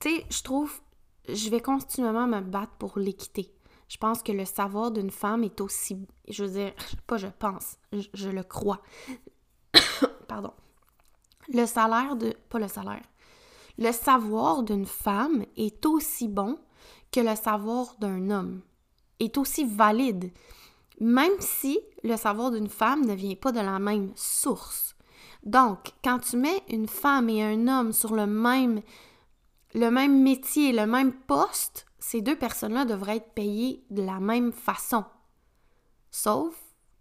tu 0.00 0.08
sais, 0.08 0.26
je 0.30 0.42
trouve, 0.42 0.80
je 1.28 1.50
vais 1.50 1.60
continuellement 1.60 2.26
me 2.26 2.40
battre 2.40 2.72
pour 2.78 2.98
l'équité. 2.98 3.52
Je 3.88 3.96
pense 3.96 4.22
que 4.22 4.32
le 4.32 4.44
savoir 4.44 4.90
d'une 4.90 5.10
femme 5.10 5.44
est 5.44 5.60
aussi, 5.60 6.06
je 6.28 6.44
veux 6.44 6.50
dire, 6.50 6.72
pas 7.06 7.16
je 7.16 7.26
pense, 7.26 7.78
je, 7.92 8.28
le 8.28 8.42
crois. 8.42 8.82
Pardon. 10.28 10.52
Le 11.52 11.64
salaire 11.64 12.16
de, 12.16 12.34
pas 12.50 12.58
le 12.58 12.68
salaire, 12.68 13.04
le 13.78 13.92
savoir 13.92 14.62
d'une 14.62 14.84
femme 14.84 15.44
est 15.56 15.86
aussi 15.86 16.28
bon 16.28 16.58
que 17.10 17.20
le 17.20 17.34
savoir 17.34 17.96
d'un 17.98 18.30
homme, 18.30 18.60
est 19.20 19.38
aussi 19.38 19.64
valide, 19.64 20.30
même 21.00 21.40
si 21.40 21.80
le 22.04 22.16
savoir 22.16 22.50
d'une 22.50 22.68
femme 22.68 23.06
ne 23.06 23.14
vient 23.14 23.34
pas 23.34 23.52
de 23.52 23.60
la 23.60 23.78
même 23.78 24.12
source. 24.14 24.94
Donc, 25.44 25.92
quand 26.04 26.18
tu 26.18 26.36
mets 26.36 26.62
une 26.68 26.88
femme 26.88 27.28
et 27.28 27.42
un 27.42 27.68
homme 27.68 27.92
sur 27.92 28.14
le 28.14 28.26
même, 28.26 28.82
le 29.74 29.90
même 29.90 30.22
métier, 30.22 30.72
le 30.72 30.86
même 30.86 31.12
poste, 31.12 31.86
ces 31.98 32.22
deux 32.22 32.36
personnes-là 32.36 32.84
devraient 32.84 33.16
être 33.16 33.34
payées 33.34 33.84
de 33.90 34.02
la 34.02 34.20
même 34.20 34.52
façon. 34.52 35.04
Sauf 36.10 36.54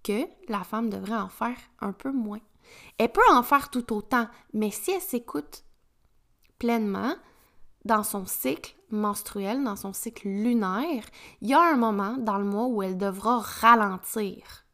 que 0.04 0.28
la 0.48 0.64
femme 0.64 0.90
devrait 0.90 1.18
en 1.18 1.30
faire 1.30 1.58
un 1.80 1.92
peu 1.92 2.12
moins. 2.12 2.42
Elle 2.98 3.12
peut 3.12 3.22
en 3.32 3.44
faire 3.44 3.70
tout 3.70 3.94
autant, 3.94 4.28
mais 4.54 4.72
si 4.72 4.92
elle 4.92 5.02
s'écoute 5.02 5.64
pleinement 6.60 7.16
dans 7.86 8.04
son 8.04 8.26
cycle 8.26 8.76
menstruel, 8.90 9.64
dans 9.64 9.76
son 9.76 9.94
cycle 9.94 10.28
lunaire, 10.28 11.06
il 11.42 11.50
y 11.50 11.54
a 11.54 11.62
un 11.62 11.78
moment 11.78 12.18
dans 12.18 12.38
le 12.38 12.46
mois 12.46 12.68
où 12.68 12.82
elle 12.84 12.98
devra 12.98 13.40
ralentir. 13.40 14.66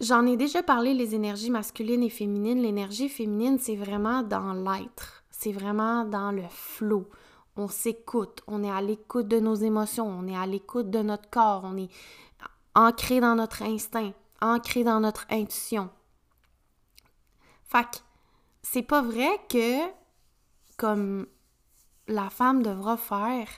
J'en 0.00 0.26
ai 0.26 0.36
déjà 0.36 0.62
parlé, 0.62 0.92
les 0.92 1.14
énergies 1.14 1.50
masculines 1.50 2.02
et 2.02 2.10
féminines. 2.10 2.60
L'énergie 2.60 3.08
féminine, 3.08 3.58
c'est 3.58 3.76
vraiment 3.76 4.22
dans 4.22 4.52
l'être. 4.52 5.24
C'est 5.30 5.52
vraiment 5.52 6.04
dans 6.04 6.32
le 6.32 6.42
flot. 6.50 7.08
On 7.56 7.68
s'écoute, 7.68 8.42
on 8.46 8.64
est 8.64 8.70
à 8.70 8.80
l'écoute 8.80 9.28
de 9.28 9.38
nos 9.40 9.54
émotions, 9.54 10.06
on 10.06 10.26
est 10.26 10.36
à 10.36 10.46
l'écoute 10.46 10.90
de 10.90 11.00
notre 11.00 11.30
corps, 11.30 11.62
on 11.64 11.76
est 11.76 11.90
ancré 12.74 13.20
dans 13.20 13.36
notre 13.36 13.62
instinct, 13.62 14.12
ancré 14.40 14.82
dans 14.82 15.00
notre 15.00 15.26
intuition. 15.30 15.90
Fait 17.64 17.84
que 17.84 17.98
c'est 18.62 18.82
pas 18.82 19.02
vrai 19.02 19.40
que 19.48 19.80
comme 20.76 21.26
la 22.08 22.28
femme 22.30 22.62
devra 22.62 22.96
faire, 22.96 23.48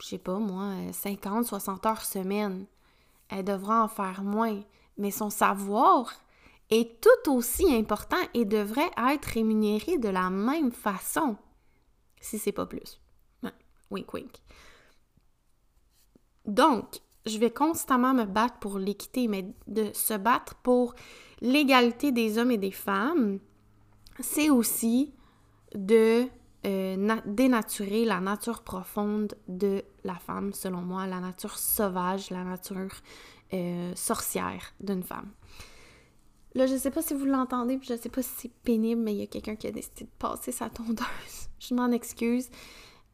je 0.00 0.06
sais 0.06 0.18
pas 0.18 0.38
moi, 0.38 0.72
50, 0.92 1.44
60 1.44 1.86
heures 1.86 2.04
semaine. 2.04 2.66
Elle 3.28 3.44
devra 3.44 3.84
en 3.84 3.88
faire 3.88 4.22
moins 4.22 4.62
mais 5.00 5.10
son 5.10 5.30
savoir 5.30 6.12
est 6.68 7.00
tout 7.00 7.32
aussi 7.32 7.74
important 7.74 8.20
et 8.34 8.44
devrait 8.44 8.90
être 9.10 9.24
rémunéré 9.24 9.98
de 9.98 10.08
la 10.08 10.30
même 10.30 10.70
façon, 10.70 11.36
si 12.20 12.38
c'est 12.38 12.52
pas 12.52 12.66
plus. 12.66 13.00
wink 13.90 14.12
wink. 14.14 14.32
Donc, 16.46 17.00
je 17.26 17.38
vais 17.38 17.50
constamment 17.50 18.14
me 18.14 18.24
battre 18.24 18.58
pour 18.60 18.78
l'équité, 18.78 19.28
mais 19.28 19.46
de 19.66 19.90
se 19.92 20.14
battre 20.14 20.54
pour 20.56 20.94
l'égalité 21.40 22.12
des 22.12 22.38
hommes 22.38 22.50
et 22.50 22.58
des 22.58 22.70
femmes, 22.70 23.40
c'est 24.20 24.50
aussi 24.50 25.12
de 25.74 26.26
euh, 26.66 27.16
dénaturer 27.26 28.04
la 28.04 28.20
nature 28.20 28.62
profonde 28.62 29.34
de 29.48 29.82
la 30.04 30.16
femme, 30.16 30.52
selon 30.52 30.82
moi, 30.82 31.06
la 31.06 31.20
nature 31.20 31.58
sauvage, 31.58 32.30
la 32.30 32.44
nature 32.44 32.90
euh, 33.52 33.92
sorcière 33.94 34.72
d'une 34.80 35.02
femme. 35.02 35.30
Là, 36.54 36.66
je 36.66 36.76
sais 36.76 36.90
pas 36.90 37.02
si 37.02 37.14
vous 37.14 37.26
l'entendez, 37.26 37.78
puis 37.78 37.88
je 37.88 37.96
sais 37.96 38.08
pas 38.08 38.22
si 38.22 38.30
c'est 38.36 38.52
pénible, 38.64 39.00
mais 39.02 39.14
il 39.14 39.18
y 39.18 39.22
a 39.22 39.26
quelqu'un 39.26 39.56
qui 39.56 39.66
a 39.68 39.70
décidé 39.70 40.04
de 40.04 40.10
passer 40.18 40.50
sa 40.50 40.68
tondeuse. 40.68 41.04
je 41.60 41.74
m'en 41.74 41.90
excuse. 41.90 42.48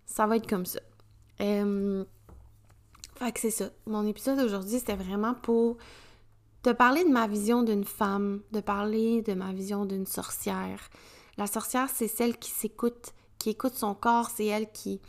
Ça 0.07 0.27
va 0.27 0.37
être 0.37 0.49
comme 0.49 0.67
ça. 0.67 0.81
Fait 1.39 3.33
que 3.33 3.41
c'est 3.41 3.51
ça. 3.51 3.71
Mon 3.87 4.07
épisode 4.07 4.39
aujourd'hui, 4.41 4.79
c'était 4.79 4.97
vraiment 4.97 5.35
pour 5.35 5.77
te 6.63 6.71
parler 6.71 7.05
de 7.05 7.11
ma 7.11 7.27
vision 7.27 7.63
d'une 7.63 7.85
femme, 7.85 8.43
de 8.53 8.61
parler 8.61 9.23
de 9.23 9.35
ma 9.35 9.53
vision 9.53 9.87
d'une 9.87 10.07
sorcière. 10.07 10.91
La 11.37 11.47
sorcière, 11.47 11.89
c'est 11.89 12.09
celle 12.09 12.39
qui 12.39 12.51
s'écoute, 12.51 13.13
qui 13.39 13.51
écoute 13.51 13.75
son 13.75 13.95
corps, 13.95 14.31
c'est 14.31 14.47
elle 14.47 14.71
qui, 14.73 15.01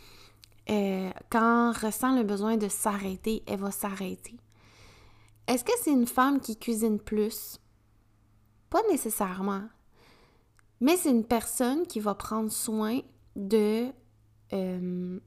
euh, 0.69 1.09
quand 1.29 1.71
ressent 1.71 2.15
le 2.15 2.23
besoin 2.23 2.57
de 2.57 2.67
s'arrêter, 2.67 3.43
elle 3.45 3.59
va 3.59 3.71
s'arrêter. 3.71 4.35
Est-ce 5.47 5.63
que 5.63 5.71
c'est 5.81 5.91
une 5.91 6.07
femme 6.07 6.39
qui 6.39 6.57
cuisine 6.57 6.99
plus? 6.99 7.59
Pas 8.69 8.81
nécessairement. 8.89 9.63
Mais 10.81 10.97
c'est 10.97 11.09
une 11.09 11.25
personne 11.25 11.87
qui 11.87 11.99
va 11.99 12.15
prendre 12.15 12.51
soin 12.51 12.99
de 13.35 13.87
euh, 14.53 15.19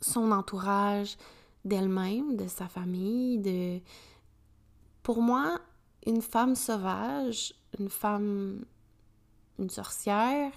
son 0.00 0.32
entourage, 0.32 1.16
d'elle-même, 1.64 2.36
de 2.36 2.48
sa 2.48 2.68
famille, 2.68 3.38
de... 3.38 3.80
Pour 5.02 5.22
moi, 5.22 5.60
une 6.06 6.22
femme 6.22 6.54
sauvage, 6.54 7.54
une 7.78 7.88
femme, 7.88 8.64
une 9.58 9.70
sorcière, 9.70 10.52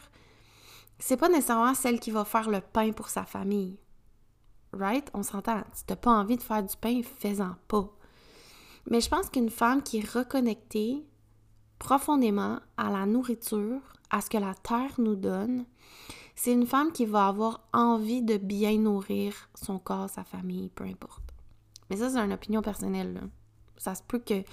c'est 0.97 1.17
pas 1.17 1.29
nécessairement 1.29 1.75
celle 1.75 1.99
qui 1.99 2.11
va 2.11 2.25
faire 2.25 2.49
le 2.49 2.61
pain 2.61 2.91
pour 2.91 3.09
sa 3.09 3.25
famille 3.25 3.77
right? 4.73 5.09
On 5.13 5.23
s'entend. 5.23 5.63
Si 5.73 5.85
t'as 5.85 5.95
pas 5.95 6.11
envie 6.11 6.37
de 6.37 6.43
faire 6.43 6.63
du 6.63 6.75
pain, 6.77 7.01
fais-en 7.03 7.55
pas. 7.67 7.89
Mais 8.89 9.01
je 9.01 9.09
pense 9.09 9.29
qu'une 9.29 9.49
femme 9.49 9.81
qui 9.83 9.99
est 9.99 10.09
reconnectée 10.09 11.05
profondément 11.77 12.59
à 12.77 12.89
la 12.91 13.05
nourriture, 13.05 13.79
à 14.09 14.21
ce 14.21 14.29
que 14.29 14.37
la 14.37 14.53
terre 14.55 14.93
nous 14.97 15.15
donne, 15.15 15.65
c'est 16.35 16.51
une 16.51 16.65
femme 16.65 16.91
qui 16.91 17.05
va 17.05 17.27
avoir 17.27 17.61
envie 17.73 18.21
de 18.21 18.37
bien 18.37 18.77
nourrir 18.77 19.33
son 19.55 19.79
corps, 19.79 20.09
sa 20.09 20.23
famille, 20.23 20.69
peu 20.69 20.83
importe. 20.83 21.23
Mais 21.89 21.97
ça, 21.97 22.09
c'est 22.09 22.17
une 22.17 22.33
opinion 22.33 22.61
personnelle. 22.61 23.21
Ça 23.77 23.95
se 23.95 24.03
peut 24.03 24.19
que, 24.19 24.43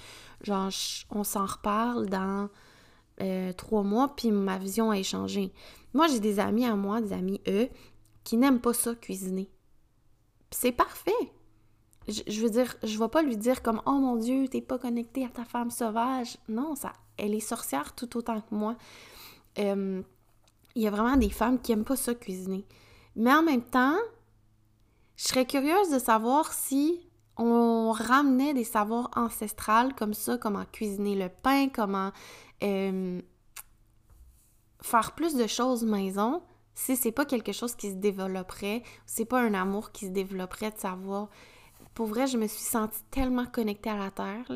genre, 0.41 0.69
on 1.11 1.23
s'en 1.23 1.45
reparle 1.45 2.07
dans 2.07 2.49
euh, 3.21 3.51
trois 3.53 3.83
mois, 3.83 4.15
puis 4.15 4.31
ma 4.31 4.57
vision 4.57 4.91
a 4.91 5.01
changé. 5.03 5.53
Moi, 5.93 6.07
j'ai 6.07 6.19
des 6.19 6.39
amis 6.39 6.65
à 6.65 6.75
moi, 6.75 7.01
des 7.01 7.13
amis 7.13 7.41
eux, 7.47 7.69
qui 8.23 8.37
n'aiment 8.37 8.61
pas 8.61 8.73
ça 8.73 8.95
cuisiner 8.95 9.49
c'est 10.51 10.71
parfait. 10.71 11.11
Je, 12.07 12.41
veux 12.41 12.49
dire, 12.49 12.75
je 12.83 12.97
vais 12.97 13.07
pas 13.09 13.21
lui 13.21 13.35
dire 13.35 13.61
comme 13.61 13.81
Oh 13.85 13.93
mon 13.93 14.15
Dieu, 14.15 14.47
t'es 14.47 14.61
pas 14.61 14.79
connecté 14.79 15.25
à 15.25 15.29
ta 15.29 15.43
femme 15.43 15.71
sauvage. 15.71 16.37
Non, 16.47 16.75
ça, 16.75 16.93
elle 17.17 17.33
est 17.33 17.41
sorcière 17.41 17.93
tout 17.93 18.17
autant 18.17 18.39
que 18.41 18.55
moi. 18.55 18.75
Euh, 19.59 20.01
il 20.75 20.81
y 20.81 20.87
a 20.87 20.91
vraiment 20.91 21.17
des 21.17 21.29
femmes 21.29 21.59
qui 21.59 21.71
aiment 21.71 21.83
pas 21.83 21.95
ça 21.95 22.15
cuisiner. 22.15 22.65
Mais 23.15 23.33
en 23.33 23.43
même 23.43 23.63
temps, 23.63 23.97
je 25.17 25.23
serais 25.23 25.45
curieuse 25.45 25.89
de 25.89 25.99
savoir 25.99 26.53
si 26.53 27.07
on 27.37 27.91
ramenait 27.91 28.53
des 28.53 28.63
savoirs 28.63 29.09
ancestrales 29.15 29.93
comme 29.95 30.13
ça, 30.13 30.37
comment 30.37 30.65
cuisiner 30.71 31.15
le 31.15 31.29
pain, 31.29 31.69
comment 31.69 32.11
euh, 32.63 33.21
faire 34.81 35.11
plus 35.13 35.35
de 35.35 35.47
choses 35.47 35.83
maison, 35.83 36.41
si 36.73 36.95
c'est 36.95 37.11
pas 37.11 37.25
quelque 37.25 37.51
chose 37.51 37.75
qui 37.75 37.89
se 37.89 37.95
développerait, 37.95 38.83
c'est 39.05 39.25
pas 39.25 39.41
un 39.41 39.53
amour 39.53 39.91
qui 39.91 40.05
se 40.05 40.11
développerait 40.11 40.71
de 40.71 40.77
savoir. 40.77 41.29
Pour 41.97 42.05
vrai, 42.05 42.27
je 42.27 42.37
me 42.37 42.45
suis 42.45 42.61
sentie 42.61 43.01
tellement 43.09 43.47
connectée 43.47 43.89
à 43.89 43.97
la 43.97 44.11
terre. 44.11 44.51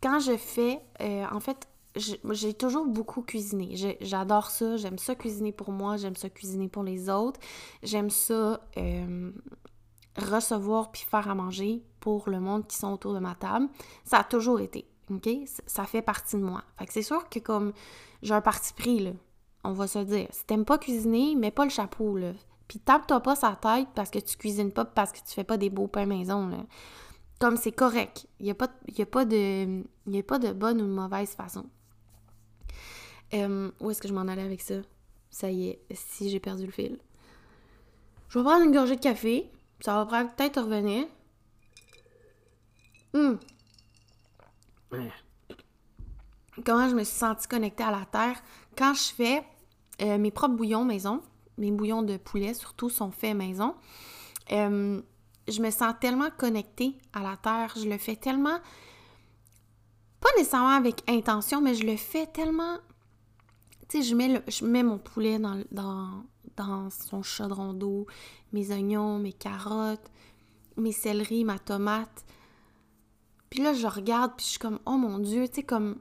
Quand 0.00 0.20
je 0.20 0.36
fais, 0.36 0.80
euh, 1.00 1.24
en 1.32 1.40
fait, 1.40 1.66
j'ai 1.96 2.54
toujours 2.54 2.86
beaucoup 2.86 3.22
cuisiné. 3.22 3.96
J'adore 4.00 4.50
ça. 4.50 4.76
J'aime 4.76 4.98
ça 4.98 5.16
cuisiner 5.16 5.50
pour 5.50 5.72
moi. 5.72 5.96
J'aime 5.96 6.14
ça 6.14 6.30
cuisiner 6.30 6.68
pour 6.68 6.84
les 6.84 7.10
autres. 7.10 7.40
J'aime 7.82 8.08
ça 8.08 8.60
euh, 8.76 9.32
recevoir 10.16 10.92
puis 10.92 11.02
faire 11.02 11.28
à 11.28 11.34
manger 11.34 11.82
pour 11.98 12.30
le 12.30 12.38
monde 12.38 12.68
qui 12.68 12.76
sont 12.76 12.92
autour 12.92 13.12
de 13.12 13.18
ma 13.18 13.34
table. 13.34 13.66
Ça 14.04 14.18
a 14.18 14.24
toujours 14.24 14.60
été. 14.60 14.86
OK? 15.10 15.28
Ça 15.66 15.86
fait 15.86 16.02
partie 16.02 16.36
de 16.36 16.42
moi. 16.42 16.62
Fait 16.78 16.86
que 16.86 16.92
c'est 16.92 17.02
sûr 17.02 17.28
que 17.28 17.40
comme 17.40 17.72
j'ai 18.22 18.34
un 18.34 18.40
parti 18.40 18.72
pris, 18.74 19.12
on 19.64 19.72
va 19.72 19.88
se 19.88 19.98
dire. 19.98 20.28
Si 20.30 20.44
t'aimes 20.46 20.64
pas 20.64 20.78
cuisiner, 20.78 21.34
mets 21.34 21.50
pas 21.50 21.64
le 21.64 21.70
chapeau. 21.70 22.16
Puis 22.68 22.78
tape-toi 22.78 23.20
pas 23.20 23.34
sa 23.34 23.56
tête 23.56 23.88
parce 23.94 24.10
que 24.10 24.18
tu 24.18 24.36
cuisines 24.36 24.72
pas, 24.72 24.84
parce 24.84 25.10
que 25.10 25.18
tu 25.18 25.34
fais 25.34 25.44
pas 25.44 25.56
des 25.56 25.70
beaux 25.70 25.88
pains 25.88 26.06
maison, 26.06 26.48
là. 26.48 26.58
Comme 27.40 27.56
c'est 27.56 27.72
correct. 27.72 28.26
Il 28.40 28.44
n'y 28.44 28.50
a, 28.50 28.54
pas, 28.54 28.68
pas 28.68 29.24
de, 29.24 29.84
y 30.06 30.18
a 30.18 30.22
pas 30.22 30.38
de 30.38 30.52
bonne 30.52 30.82
ou 30.82 30.86
de 30.86 30.92
mauvaise 30.92 31.30
façon. 31.30 31.66
Euh, 33.32 33.70
où 33.80 33.90
est-ce 33.90 34.02
que 34.02 34.08
je 34.08 34.12
m'en 34.12 34.22
allais 34.22 34.42
avec 34.42 34.60
ça? 34.60 34.74
Ça 35.30 35.50
y 35.50 35.68
est, 35.68 35.80
si 35.92 36.30
j'ai 36.30 36.40
perdu 36.40 36.66
le 36.66 36.72
fil. 36.72 36.98
Je 38.28 38.38
vais 38.38 38.44
prendre 38.44 38.64
une 38.64 38.72
gorgée 38.72 38.96
de 38.96 39.00
café. 39.00 39.50
Ça 39.80 40.04
va 40.04 40.24
peut-être 40.24 40.60
revenir. 40.60 41.06
Hum. 43.14 43.38
Comment 46.64 46.88
je 46.88 46.94
me 46.94 47.04
suis 47.04 47.16
sentie 47.16 47.46
connectée 47.46 47.84
à 47.84 47.92
la 47.92 48.04
terre? 48.04 48.42
Quand 48.76 48.94
je 48.94 49.14
fais 49.14 49.44
euh, 50.02 50.18
mes 50.18 50.30
propres 50.30 50.54
bouillons 50.54 50.84
maison. 50.84 51.22
Mes 51.58 51.72
bouillons 51.72 52.02
de 52.02 52.16
poulet, 52.16 52.54
surtout, 52.54 52.88
sont 52.88 53.10
faits 53.10 53.36
maison. 53.36 53.74
Euh, 54.52 55.00
je 55.48 55.60
me 55.60 55.70
sens 55.70 55.94
tellement 56.00 56.30
connectée 56.36 56.96
à 57.12 57.22
la 57.22 57.36
terre. 57.36 57.74
Je 57.76 57.88
le 57.88 57.98
fais 57.98 58.16
tellement, 58.16 58.58
pas 60.20 60.28
nécessairement 60.36 60.76
avec 60.76 61.02
intention, 61.08 61.60
mais 61.60 61.74
je 61.74 61.84
le 61.84 61.96
fais 61.96 62.26
tellement. 62.26 62.78
Tu 63.88 63.98
sais, 63.98 64.08
je 64.08 64.14
mets, 64.14 64.42
je 64.46 64.64
mets 64.64 64.82
mon 64.82 64.98
poulet 64.98 65.38
dans, 65.38 65.62
dans, 65.70 66.24
dans 66.56 66.90
son 66.90 67.22
chaudron 67.22 67.72
d'eau, 67.72 68.06
mes 68.52 68.70
oignons, 68.70 69.18
mes 69.18 69.32
carottes, 69.32 70.10
mes 70.76 70.92
céleris, 70.92 71.44
ma 71.44 71.58
tomate. 71.58 72.24
Puis 73.50 73.62
là, 73.62 73.72
je 73.72 73.86
regarde, 73.86 74.32
puis 74.36 74.44
je 74.44 74.50
suis 74.50 74.58
comme, 74.58 74.78
oh 74.84 74.96
mon 74.96 75.18
Dieu, 75.18 75.48
tu 75.48 75.56
sais, 75.56 75.62
comme. 75.62 75.96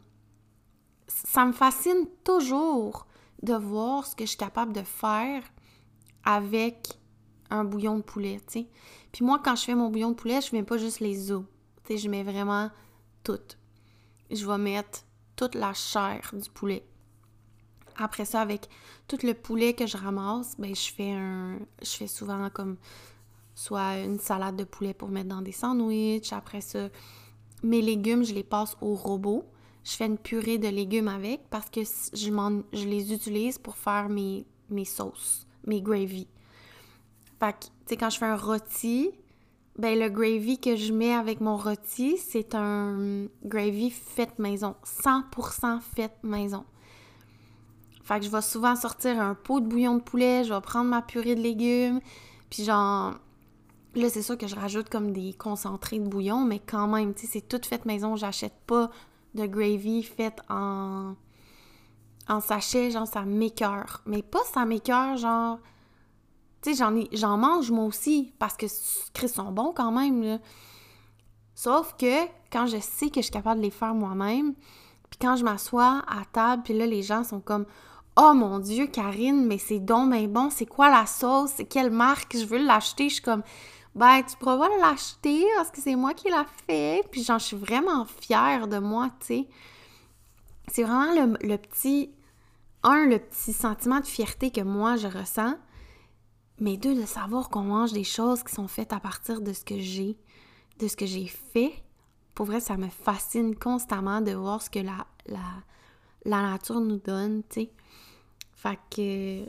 Ça 1.08 1.46
me 1.46 1.54
fascine 1.54 2.06
toujours 2.26 3.07
de 3.44 3.54
voir 3.54 4.06
ce 4.06 4.16
que 4.16 4.26
je 4.26 4.30
suis 4.30 4.38
capable 4.38 4.74
de 4.74 4.82
faire 4.82 5.44
avec 6.24 7.00
un 7.50 7.64
bouillon 7.64 7.98
de 7.98 8.02
poulet. 8.02 8.40
Puis 9.12 9.24
moi, 9.24 9.40
quand 9.44 9.56
je 9.56 9.64
fais 9.64 9.76
mon 9.76 9.90
bouillon 9.90 10.12
de 10.12 10.16
poulet, 10.16 10.42
je 10.42 10.56
mets 10.56 10.64
pas 10.64 10.78
juste 10.78 11.00
les 11.00 11.32
os. 11.32 11.44
Tu 11.86 11.98
je 11.98 12.10
mets 12.10 12.24
vraiment 12.24 12.70
tout. 13.24 13.40
Je 14.30 14.46
vais 14.46 14.58
mettre 14.58 15.04
toute 15.36 15.56
la 15.56 15.74
chair 15.74 16.32
du 16.34 16.50
poulet. 16.50 16.86
Après 17.96 18.26
ça, 18.26 18.42
avec 18.42 18.68
tout 19.08 19.18
le 19.24 19.34
poulet 19.34 19.74
que 19.74 19.88
je 19.88 19.98
ramasse, 19.98 20.56
ben 20.60 20.76
je 20.76 20.92
fais 20.92 21.12
un. 21.12 21.60
Je 21.82 21.90
fais 21.90 22.08
souvent 22.08 22.50
comme 22.50 22.78
soit 23.56 24.00
une 24.00 24.20
salade 24.20 24.56
de 24.56 24.66
poulet 24.66 24.94
pour 24.94 25.10
mettre 25.10 25.30
dans 25.30 25.42
des 25.42 25.52
sandwichs. 25.52 26.32
Après 26.34 26.62
ça, 26.62 26.90
mes 27.64 27.82
légumes, 27.82 28.24
je 28.24 28.34
les 28.34 28.44
passe 28.44 28.76
au 28.82 28.94
robot. 28.94 29.46
Je 29.88 29.94
fais 29.94 30.06
une 30.06 30.18
purée 30.18 30.58
de 30.58 30.68
légumes 30.68 31.08
avec 31.08 31.50
parce 31.50 31.70
que 31.70 31.80
je, 31.82 32.86
les 32.86 33.14
utilise 33.14 33.58
pour 33.58 33.78
faire 33.78 34.10
mes, 34.10 34.46
mes 34.70 34.84
sauces, 34.84 35.48
mes 35.66 35.82
gravy. 35.82 36.28
Fait 37.40 37.54
que, 37.54 37.66
tu 37.68 37.72
sais, 37.86 37.96
quand 37.96 38.10
je 38.10 38.18
fais 38.18 38.26
un 38.26 38.36
rôti, 38.36 39.12
ben 39.78 39.98
le 39.98 40.10
gravy 40.10 40.60
que 40.60 40.76
je 40.76 40.92
mets 40.92 41.14
avec 41.14 41.40
mon 41.40 41.56
rôti, 41.56 42.18
c'est 42.18 42.54
un 42.54 43.28
gravy 43.46 43.90
fait 43.90 44.38
maison. 44.40 44.76
100% 44.84 45.80
fait 45.80 46.12
maison. 46.22 46.66
Fait 48.04 48.20
que 48.20 48.26
je 48.26 48.30
vais 48.30 48.42
souvent 48.42 48.76
sortir 48.76 49.22
un 49.22 49.36
pot 49.36 49.62
de 49.62 49.68
bouillon 49.68 49.96
de 49.96 50.02
poulet, 50.02 50.44
je 50.44 50.54
vais 50.54 50.60
prendre 50.60 50.90
ma 50.90 51.02
purée 51.02 51.36
de 51.36 51.42
légumes, 51.42 52.02
puis 52.50 52.66
genre... 52.66 53.14
Là, 53.96 54.10
c'est 54.10 54.22
sûr 54.22 54.38
que 54.38 54.48
je 54.48 54.56
rajoute 54.56 54.90
comme 54.90 55.14
des 55.14 55.34
concentrés 55.34 55.98
de 55.98 56.08
bouillon, 56.08 56.44
mais 56.44 56.60
quand 56.60 56.88
même, 56.88 57.14
tu 57.16 57.22
sais, 57.22 57.40
c'est 57.40 57.48
tout 57.48 57.62
fait 57.66 57.84
maison. 57.86 58.16
J'achète 58.16 58.54
pas 58.68 58.92
de 59.38 59.46
gravy 59.46 60.04
fait 60.04 60.42
en... 60.50 61.16
en 62.28 62.40
sachet, 62.42 62.92
genre 62.92 63.08
ça 63.08 63.24
m'écœure. 63.24 64.02
Mais 64.06 64.22
pas 64.22 64.44
ça 64.52 64.66
m'écœure, 64.66 65.18
genre 65.18 65.60
tu 66.62 66.76
sais, 66.76 66.84
j'en, 67.14 67.38
mange 67.38 67.72
moi 67.72 67.86
aussi 67.86 68.34
parce 68.40 68.58
que 68.58 68.66
ils 68.66 69.30
sont 69.30 69.52
bons 69.52 69.74
quand 69.76 69.92
même. 69.92 70.40
Sauf 71.56 71.96
que 71.98 72.26
quand 72.52 72.68
je 72.68 72.78
sais 72.80 73.10
que 73.10 73.18
je 73.18 73.26
suis 73.26 73.32
capable 73.32 73.62
de 73.62 73.66
les 73.66 73.72
faire 73.72 73.94
moi-même, 73.94 74.54
puis 75.10 75.20
quand 75.22 75.36
je 75.36 75.44
m'assois 75.44 76.04
à 76.08 76.26
table, 76.32 76.64
puis 76.64 76.78
là, 76.78 76.86
les 76.86 77.04
gens 77.04 77.24
sont 77.24 77.40
comme 77.40 77.66
Oh 78.20 78.34
mon 78.34 78.60
Dieu, 78.60 78.88
Karine, 78.88 79.46
mais 79.46 79.60
c'est 79.60 79.80
donc 79.80 80.12
bien 80.12 80.28
bon, 80.28 80.50
c'est 80.50 80.66
quoi 80.66 80.90
la 80.90 81.06
sauce? 81.06 81.52
C'est 81.56 81.66
quelle 81.66 81.92
marque? 81.92 82.36
Je 82.36 82.46
veux 82.46 82.58
l'acheter. 82.58 83.10
Je 83.10 83.16
suis 83.16 83.24
comme 83.24 83.44
Ben, 83.98 84.22
tu 84.24 84.38
pourras 84.38 84.70
l'acheter 84.80 85.46
parce 85.58 85.72
que 85.72 85.82
c'est 85.82 85.96
moi 85.96 86.14
qui 86.14 86.30
l'a 86.30 86.46
fait. 86.68 87.04
Puis 87.12 87.24
j'en 87.24 87.40
suis 87.40 87.58
vraiment 87.58 88.06
fière 88.06 88.68
de 88.68 88.78
moi, 88.80 89.10
tu 89.20 89.26
sais. 89.26 89.48
C'est 90.72 90.84
vraiment 90.84 91.14
le, 91.14 91.38
le 91.48 91.58
petit. 91.58 92.12
Un, 92.84 93.06
le 93.06 93.20
petit 93.20 93.54
sentiment 93.54 94.00
de 94.00 94.06
fierté 94.06 94.52
que 94.52 94.62
moi 94.62 94.96
je 94.96 95.08
ressens 95.08 95.56
mais 96.60 96.78
deux, 96.78 96.96
de 96.96 97.06
savoir 97.06 97.50
qu'on 97.50 97.64
mange 97.64 97.94
des 97.94 98.04
choses 98.04 98.44
qui 98.44 98.54
sont 98.54 98.68
faites 98.68 98.94
à 98.94 99.00
partir 99.00 99.42
de 99.42 99.54
ce 99.54 99.64
que 99.64 99.80
j'ai, 99.80 100.18
de 100.80 100.88
ce 100.88 100.96
que 100.96 101.06
j'ai 101.06 101.28
fait. 101.28 101.74
Pour 102.34 102.48
vrai, 102.48 102.60
ça 102.60 102.78
me 102.78 102.88
fascine 102.88 103.56
constamment 103.56 104.22
de 104.22 104.32
voir 104.32 104.62
ce 104.62 104.70
que 104.70 104.80
la, 104.80 105.06
la, 105.28 105.40
la 106.26 106.42
nature 106.42 106.80
nous 106.80 106.98
donne, 106.98 107.44
tu 107.50 107.62
sais. 107.62 107.72
Fait 108.54 108.80
que, 108.90 109.46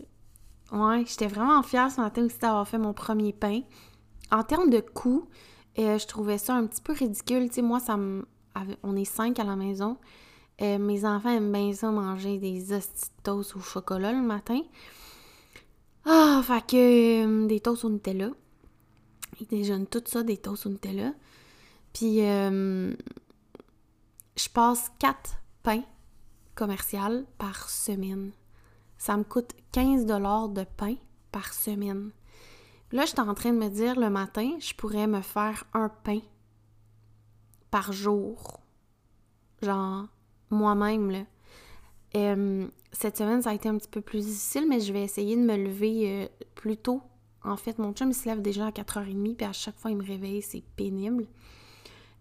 ouais, 0.76 1.04
j'étais 1.06 1.28
vraiment 1.28 1.62
fière 1.62 1.90
ce 1.90 2.00
matin 2.00 2.26
aussi 2.26 2.38
d'avoir 2.38 2.68
fait 2.68 2.78
mon 2.78 2.92
premier 2.92 3.32
pain. 3.32 3.62
En 4.30 4.42
termes 4.42 4.70
de 4.70 4.80
coût, 4.80 5.28
euh, 5.78 5.98
je 5.98 6.06
trouvais 6.06 6.38
ça 6.38 6.54
un 6.54 6.66
petit 6.66 6.82
peu 6.82 6.92
ridicule. 6.92 7.48
Moi, 7.62 7.80
ça. 7.80 7.98
On 8.82 8.96
est 8.96 9.04
cinq 9.04 9.38
à 9.38 9.44
la 9.44 9.54
maison. 9.54 9.96
Euh, 10.60 10.78
mes 10.78 11.04
enfants 11.04 11.30
aiment 11.30 11.52
bien 11.52 11.72
ça 11.72 11.92
manger 11.92 12.38
des 12.38 12.72
hosties 12.72 13.10
au 13.28 13.42
chocolat 13.60 14.12
le 14.12 14.22
matin. 14.22 14.60
Ah, 16.04 16.40
fait 16.42 16.66
que 16.66 17.24
euh, 17.24 17.46
des 17.46 17.60
toasts 17.60 17.84
au 17.84 17.90
Nutella. 17.90 18.30
Ils 19.40 19.46
déjeunent 19.46 19.86
tout 19.86 20.02
ça, 20.04 20.24
des 20.24 20.36
toasts 20.36 20.66
au 20.66 20.70
Nutella. 20.70 21.12
Puis, 21.92 22.18
je 22.18 22.96
passe 24.52 24.90
quatre 24.98 25.36
pains 25.62 25.84
commerciaux 26.56 27.24
par 27.38 27.70
semaine. 27.70 28.32
Ça 28.98 29.16
me 29.16 29.22
coûte 29.22 29.52
15 29.72 30.06
de 30.06 30.64
pain 30.76 30.96
par 31.30 31.52
semaine. 31.52 32.10
Là, 32.92 33.04
j'étais 33.04 33.20
en 33.20 33.34
train 33.34 33.52
de 33.52 33.58
me 33.58 33.68
dire 33.68 33.98
le 33.98 34.10
matin, 34.10 34.56
je 34.60 34.74
pourrais 34.74 35.06
me 35.06 35.20
faire 35.20 35.64
un 35.74 35.88
pain 35.88 36.20
par 37.70 37.92
jour. 37.92 38.60
Genre, 39.62 40.06
moi-même, 40.50 41.10
là. 41.10 41.24
Cette 42.92 43.18
semaine, 43.18 43.42
ça 43.42 43.50
a 43.50 43.54
été 43.54 43.68
un 43.68 43.76
petit 43.76 43.88
peu 43.88 44.00
plus 44.00 44.24
difficile, 44.24 44.66
mais 44.68 44.80
je 44.80 44.92
vais 44.92 45.02
essayer 45.02 45.36
de 45.36 45.42
me 45.42 45.56
lever 45.56 46.24
euh, 46.24 46.28
plus 46.54 46.76
tôt. 46.76 47.02
En 47.44 47.56
fait, 47.56 47.78
mon 47.78 47.92
chum, 47.92 48.12
se 48.12 48.26
lève 48.26 48.40
déjà 48.40 48.66
à 48.66 48.70
4h30, 48.70 49.36
puis 49.36 49.46
à 49.46 49.52
chaque 49.52 49.78
fois, 49.78 49.90
il 49.90 49.98
me 49.98 50.04
réveille, 50.04 50.42
c'est 50.42 50.64
pénible. 50.76 51.26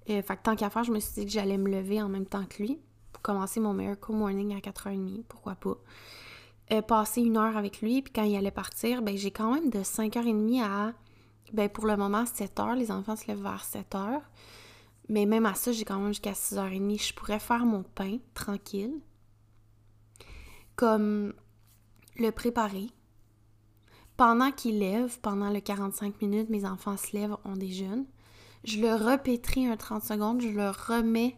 Euh, 0.09 0.21
fait 0.21 0.37
que 0.37 0.43
tant 0.43 0.55
qu'à 0.55 0.69
faire, 0.69 0.83
je 0.83 0.91
me 0.91 0.99
suis 0.99 1.13
dit 1.21 1.25
que 1.25 1.31
j'allais 1.31 1.57
me 1.57 1.69
lever 1.69 2.01
en 2.01 2.09
même 2.09 2.25
temps 2.25 2.45
que 2.45 2.63
lui 2.63 2.79
pour 3.11 3.21
commencer 3.21 3.59
mon 3.59 3.73
Miracle 3.73 4.11
Morning 4.11 4.55
à 4.55 4.59
4h30, 4.59 5.23
pourquoi 5.27 5.55
pas. 5.55 5.77
Euh, 6.73 6.81
passer 6.81 7.21
une 7.21 7.37
heure 7.37 7.55
avec 7.55 7.81
lui, 7.81 8.01
puis 8.01 8.11
quand 8.11 8.23
il 8.23 8.35
allait 8.35 8.51
partir, 8.51 9.01
ben 9.01 9.15
j'ai 9.15 9.31
quand 9.31 9.53
même 9.53 9.69
de 9.69 9.79
5h30 9.79 10.61
à, 10.61 10.93
ben 11.53 11.69
pour 11.69 11.85
le 11.85 11.95
moment, 11.95 12.25
7h. 12.25 12.75
Les 12.75 12.91
enfants 12.91 13.15
se 13.15 13.25
lèvent 13.27 13.41
vers 13.41 13.63
7h. 13.63 14.19
Mais 15.07 15.25
même 15.25 15.45
à 15.45 15.53
ça, 15.53 15.71
j'ai 15.71 15.85
quand 15.85 15.97
même 15.97 16.09
jusqu'à 16.09 16.33
6h30. 16.33 17.07
Je 17.07 17.13
pourrais 17.13 17.39
faire 17.39 17.65
mon 17.65 17.83
pain 17.83 18.17
tranquille 18.33 18.99
comme 20.75 21.33
le 22.17 22.31
préparer. 22.31 22.87
Pendant 24.17 24.51
qu'il 24.51 24.79
lève, 24.79 25.19
pendant 25.21 25.49
le 25.49 25.61
45 25.61 26.21
minutes, 26.21 26.49
mes 26.49 26.65
enfants 26.65 26.97
se 26.97 27.15
lèvent, 27.15 27.37
on 27.45 27.55
déjeune. 27.55 28.05
Je 28.65 28.79
le 28.79 28.93
repétris 28.93 29.67
un 29.67 29.77
30 29.77 30.03
secondes, 30.03 30.41
je 30.41 30.49
le 30.49 30.69
remets 30.69 31.37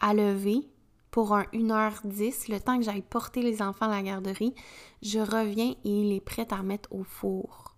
à 0.00 0.14
lever 0.14 0.71
pour 1.12 1.34
un 1.34 1.44
1h10, 1.52 2.50
le 2.50 2.58
temps 2.58 2.78
que 2.78 2.84
j'aille 2.84 3.02
porter 3.02 3.42
les 3.42 3.62
enfants 3.62 3.84
à 3.84 3.96
la 3.96 4.02
garderie. 4.02 4.54
Je 5.02 5.20
reviens 5.20 5.74
et 5.84 5.88
il 5.90 6.12
est 6.12 6.20
prêt 6.20 6.48
à 6.50 6.62
mettre 6.62 6.88
au 6.90 7.04
four. 7.04 7.76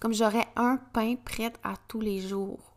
Comme 0.00 0.14
j'aurais 0.14 0.48
un 0.56 0.78
pain 0.78 1.14
prêt 1.16 1.52
à 1.62 1.74
tous 1.88 2.00
les 2.00 2.20
jours. 2.20 2.74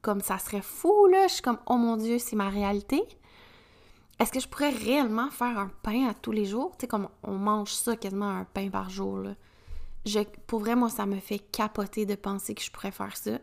Comme 0.00 0.22
ça 0.22 0.38
serait 0.38 0.62
fou, 0.62 1.06
là. 1.08 1.28
Je 1.28 1.34
suis 1.34 1.42
comme, 1.42 1.58
oh 1.66 1.76
mon 1.76 1.98
Dieu, 1.98 2.18
c'est 2.18 2.36
ma 2.36 2.48
réalité. 2.48 3.02
Est-ce 4.18 4.32
que 4.32 4.40
je 4.40 4.48
pourrais 4.48 4.70
réellement 4.70 5.30
faire 5.30 5.58
un 5.58 5.70
pain 5.82 6.08
à 6.08 6.14
tous 6.14 6.32
les 6.32 6.46
jours? 6.46 6.72
Tu 6.72 6.82
sais, 6.82 6.86
comme 6.88 7.08
on 7.22 7.36
mange 7.36 7.74
ça 7.74 7.96
quasiment 7.96 8.30
un 8.30 8.44
pain 8.44 8.70
par 8.70 8.88
jour, 8.88 9.18
là. 9.18 9.34
Pour 10.46 10.60
vrai, 10.60 10.74
moi, 10.74 10.88
ça 10.88 11.04
me 11.04 11.20
fait 11.20 11.38
capoter 11.38 12.06
de 12.06 12.14
penser 12.14 12.54
que 12.54 12.62
je 12.62 12.70
pourrais 12.70 12.90
faire 12.90 13.16
ça. 13.16 13.38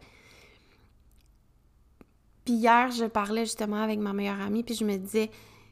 Puis 2.43 2.55
hier, 2.55 2.89
je 2.89 3.05
parlais 3.05 3.45
justement 3.45 3.84
avec 3.84 3.99
ma 3.99 4.13
meilleure 4.13 4.41
amie, 4.41 4.63
puis 4.63 4.73
je 4.73 4.84
me 4.84 4.97
disais, 4.97 5.29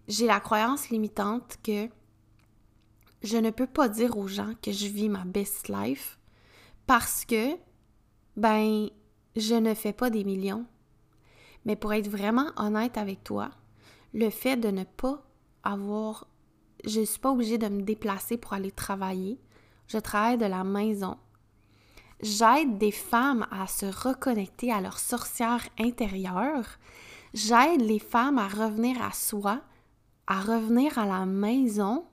j'ai 0.08 0.26
la 0.26 0.40
croyance 0.40 0.90
limitante 0.90 1.58
que 1.64 1.90
je 3.24 3.38
ne 3.38 3.50
peux 3.50 3.68
pas 3.68 3.90
dire 3.90 4.18
aux 4.18 4.28
gens 4.28 4.54
que 4.62 4.72
je 4.72 4.88
vis 4.88 5.10
ma 5.10 5.26
best 5.26 5.70
life 5.70 6.18
parce 6.86 7.26
que, 7.26 7.56
ben, 8.36 8.90
je 9.36 9.56
ne 9.56 9.74
fais 9.74 9.94
pas 9.94 10.10
des 10.10 10.24
millions. 10.24 10.66
Mais 11.66 11.76
pour 11.76 11.94
être 11.94 12.08
vraiment 12.08 12.52
honnête 12.56 12.98
avec 12.98 13.24
toi, 13.24 13.50
le 14.14 14.30
fait 14.30 14.58
de 14.58 14.70
ne 14.70 14.84
pas 14.84 15.24
avoir... 15.64 16.28
Je 16.86 17.02
ne 17.02 17.06
suis 17.06 17.20
pas 17.20 17.32
obligée 17.32 17.58
de 17.58 17.68
me 17.68 17.82
déplacer 17.82 18.38
pour 18.38 18.54
aller 18.54 18.72
travailler. 18.72 19.40
Je 19.88 19.98
travaille 19.98 20.38
de 20.38 20.46
la 20.46 20.64
maison. 20.64 21.18
J'aide 22.22 22.78
des 22.78 22.92
femmes 22.92 23.46
à 23.52 23.68
se 23.68 23.86
reconnecter 23.86 24.72
à 24.72 24.80
leur 24.80 25.00
sorcière 25.00 25.68
intérieure. 25.78 26.66
J'aide 27.34 27.82
les 27.82 28.00
femmes 28.00 28.38
à 28.38 28.48
revenir 28.48 29.02
à 29.02 29.12
soi, 29.12 29.62
à 30.28 30.42
revenir 30.42 30.98
à 31.00 31.06
la 31.06 31.26
maison. 31.26 32.06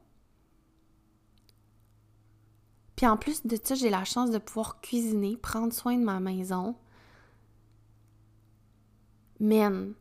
Puis 2.96 3.06
en 3.06 3.16
plus 3.16 3.44
de 3.44 3.58
ça, 3.62 3.74
j'ai 3.74 3.90
la 3.90 4.04
chance 4.04 4.30
de 4.30 4.38
pouvoir 4.38 4.80
cuisiner, 4.80 5.36
prendre 5.36 5.72
soin 5.72 5.98
de 5.98 6.04
ma 6.04 6.20
maison. 6.20 6.76
Men, 9.40 9.94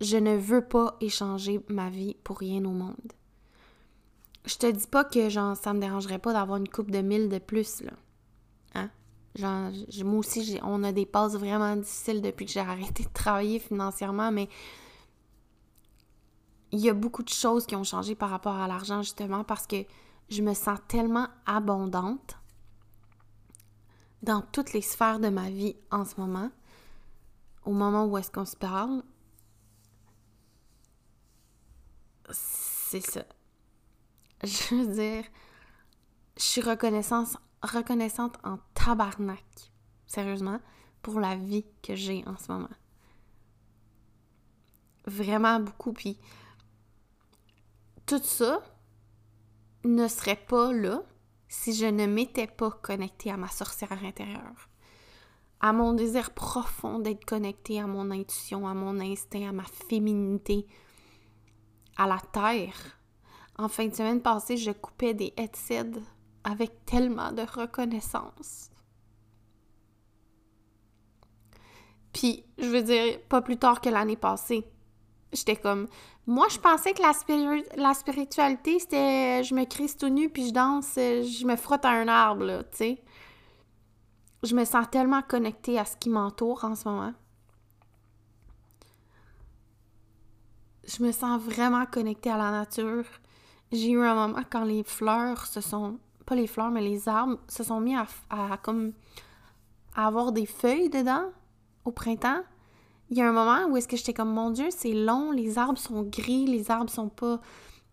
je 0.00 0.16
ne 0.16 0.36
veux 0.36 0.64
pas 0.64 0.96
échanger 1.00 1.60
ma 1.68 1.90
vie 1.90 2.16
pour 2.22 2.38
rien 2.38 2.64
au 2.64 2.70
monde. 2.70 3.12
Je 4.44 4.56
te 4.56 4.70
dis 4.70 4.86
pas 4.86 5.04
que 5.04 5.28
genre 5.28 5.56
ça 5.56 5.72
me 5.72 5.80
dérangerait 5.80 6.18
pas 6.18 6.32
d'avoir 6.32 6.58
une 6.58 6.68
coupe 6.68 6.90
de 6.90 7.00
mille 7.00 7.28
de 7.28 7.38
plus 7.38 7.82
là. 7.82 7.92
Hein? 8.74 8.90
Genre, 9.34 9.72
moi 10.04 10.18
aussi, 10.18 10.60
on 10.62 10.84
a 10.84 10.92
des 10.92 11.06
passes 11.06 11.34
vraiment 11.34 11.74
difficiles 11.76 12.22
depuis 12.22 12.46
que 12.46 12.52
j'ai 12.52 12.60
arrêté 12.60 13.02
de 13.02 13.12
travailler 13.12 13.58
financièrement, 13.58 14.30
mais 14.30 14.48
il 16.74 16.80
y 16.80 16.90
a 16.90 16.92
beaucoup 16.92 17.22
de 17.22 17.28
choses 17.28 17.66
qui 17.66 17.76
ont 17.76 17.84
changé 17.84 18.16
par 18.16 18.30
rapport 18.30 18.56
à 18.56 18.66
l'argent, 18.66 19.00
justement, 19.00 19.44
parce 19.44 19.64
que 19.64 19.86
je 20.28 20.42
me 20.42 20.54
sens 20.54 20.80
tellement 20.88 21.28
abondante 21.46 22.36
dans 24.22 24.42
toutes 24.42 24.72
les 24.72 24.82
sphères 24.82 25.20
de 25.20 25.28
ma 25.28 25.50
vie 25.50 25.76
en 25.92 26.04
ce 26.04 26.20
moment, 26.20 26.50
au 27.64 27.72
moment 27.72 28.06
où 28.06 28.18
est-ce 28.18 28.30
qu'on 28.32 28.44
se 28.44 28.56
parle. 28.56 29.04
C'est 32.30 33.06
ça. 33.08 33.24
Je 34.42 34.74
veux 34.74 34.94
dire, 34.94 35.24
je 36.36 36.42
suis 36.42 36.60
reconnaissante, 36.60 37.36
reconnaissante 37.62 38.36
en 38.42 38.58
tabarnak, 38.74 39.44
sérieusement, 40.08 40.58
pour 41.02 41.20
la 41.20 41.36
vie 41.36 41.66
que 41.84 41.94
j'ai 41.94 42.26
en 42.26 42.36
ce 42.36 42.50
moment. 42.50 42.68
Vraiment 45.06 45.60
beaucoup. 45.60 45.92
Puis 45.92 46.18
tout 48.06 48.22
ça 48.22 48.62
ne 49.84 50.08
serait 50.08 50.42
pas 50.48 50.72
là 50.72 51.02
si 51.48 51.72
je 51.72 51.86
ne 51.86 52.06
m'étais 52.06 52.46
pas 52.46 52.70
connectée 52.70 53.30
à 53.30 53.36
ma 53.36 53.48
sorcière 53.48 54.04
intérieure, 54.04 54.68
à 55.60 55.72
mon 55.72 55.92
désir 55.92 56.32
profond 56.32 56.98
d'être 56.98 57.24
connectée 57.24 57.80
à 57.80 57.86
mon 57.86 58.10
intuition, 58.10 58.66
à 58.66 58.74
mon 58.74 59.00
instinct, 59.00 59.48
à 59.48 59.52
ma 59.52 59.64
féminité, 59.64 60.66
à 61.96 62.06
la 62.06 62.20
terre. 62.32 62.98
En 63.56 63.68
fin 63.68 63.86
de 63.86 63.94
semaine 63.94 64.20
passée, 64.20 64.56
je 64.56 64.72
coupais 64.72 65.14
des 65.14 65.32
headsets 65.36 66.00
avec 66.42 66.84
tellement 66.84 67.32
de 67.32 67.42
reconnaissance. 67.42 68.70
Puis, 72.12 72.44
je 72.58 72.66
veux 72.66 72.82
dire, 72.82 73.20
pas 73.28 73.42
plus 73.42 73.56
tard 73.56 73.80
que 73.80 73.88
l'année 73.88 74.16
passée, 74.16 74.64
j'étais 75.34 75.56
comme, 75.56 75.88
moi, 76.26 76.46
je 76.50 76.58
pensais 76.58 76.92
que 76.92 77.02
la, 77.02 77.94
spiritualité, 77.94 78.78
c'était 78.78 79.44
je 79.44 79.54
me 79.54 79.64
crise 79.64 79.96
tout 79.96 80.08
nu 80.08 80.30
puis 80.30 80.48
je 80.48 80.52
danse, 80.52 80.94
je 80.94 81.46
me 81.46 81.56
frotte 81.56 81.84
à 81.84 81.90
un 81.90 82.08
arbre, 82.08 82.62
tu 82.70 82.76
sais. 82.76 83.02
Je 84.42 84.54
me 84.54 84.64
sens 84.64 84.86
tellement 84.90 85.22
connectée 85.22 85.78
à 85.78 85.84
ce 85.84 85.96
qui 85.96 86.10
m'entoure 86.10 86.64
en 86.64 86.74
ce 86.74 86.88
moment. 86.88 87.12
Je 90.86 91.02
me 91.02 91.12
sens 91.12 91.40
vraiment 91.40 91.86
connectée 91.86 92.30
à 92.30 92.36
la 92.36 92.50
nature. 92.50 93.04
J'ai 93.72 93.90
eu 93.90 94.02
un 94.02 94.14
moment 94.14 94.42
quand 94.50 94.64
les 94.64 94.84
fleurs 94.84 95.46
se 95.46 95.60
sont. 95.60 95.98
Pas 96.26 96.34
les 96.34 96.46
fleurs, 96.46 96.70
mais 96.70 96.82
les 96.82 97.08
arbres 97.08 97.38
se 97.48 97.64
sont 97.64 97.80
mis 97.80 97.96
à, 97.96 98.06
à 98.30 98.58
comme. 98.58 98.92
à 99.94 100.06
avoir 100.06 100.32
des 100.32 100.46
feuilles 100.46 100.90
dedans 100.90 101.30
au 101.84 101.92
printemps 101.92 102.42
il 103.10 103.18
y 103.18 103.22
a 103.22 103.28
un 103.28 103.32
moment 103.32 103.66
où 103.68 103.76
est-ce 103.76 103.88
que 103.88 103.96
j'étais 103.96 104.14
comme 104.14 104.32
mon 104.32 104.50
Dieu, 104.50 104.68
c'est 104.70 104.92
long, 104.92 105.30
les 105.30 105.58
arbres 105.58 105.78
sont 105.78 106.02
gris, 106.02 106.46
les 106.46 106.70
arbres 106.70 106.90
sont 106.90 107.08
pas 107.08 107.40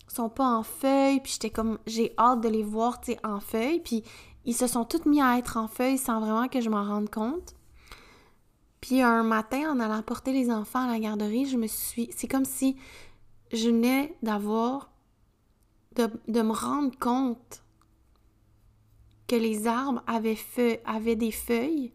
sont 0.08 0.28
pas 0.28 0.44
en 0.44 0.62
feuilles, 0.62 1.20
puis 1.20 1.32
j'étais 1.32 1.50
comme 1.50 1.78
j'ai 1.86 2.12
hâte 2.18 2.42
de 2.42 2.48
les 2.48 2.62
voir, 2.62 3.00
en 3.24 3.40
feuilles, 3.40 3.80
puis 3.80 4.02
ils 4.44 4.54
se 4.54 4.66
sont 4.66 4.84
tous 4.84 5.06
mis 5.06 5.22
à 5.22 5.38
être 5.38 5.56
en 5.56 5.68
feuilles 5.68 5.96
sans 5.96 6.20
vraiment 6.20 6.48
que 6.48 6.60
je 6.60 6.68
m'en 6.68 6.84
rende 6.84 7.08
compte. 7.08 7.54
Puis 8.80 9.00
un 9.00 9.22
matin, 9.22 9.70
en 9.70 9.80
allant 9.80 10.02
porter 10.02 10.32
les 10.32 10.50
enfants 10.50 10.86
à 10.86 10.92
la 10.92 10.98
garderie, 10.98 11.46
je 11.46 11.56
me 11.56 11.66
suis 11.66 12.10
c'est 12.14 12.28
comme 12.28 12.44
si 12.44 12.76
je 13.52 13.68
venais 13.68 14.16
d'avoir 14.22 14.90
de, 15.94 16.10
de, 16.28 16.42
me 16.42 16.52
rendre 16.52 16.98
compte 16.98 17.62
que 19.28 19.36
les 19.36 19.66
arbres 19.66 20.02
avaient, 20.06 20.36
feu, 20.36 20.78
avaient 20.84 21.16
des 21.16 21.30
feuilles 21.30 21.92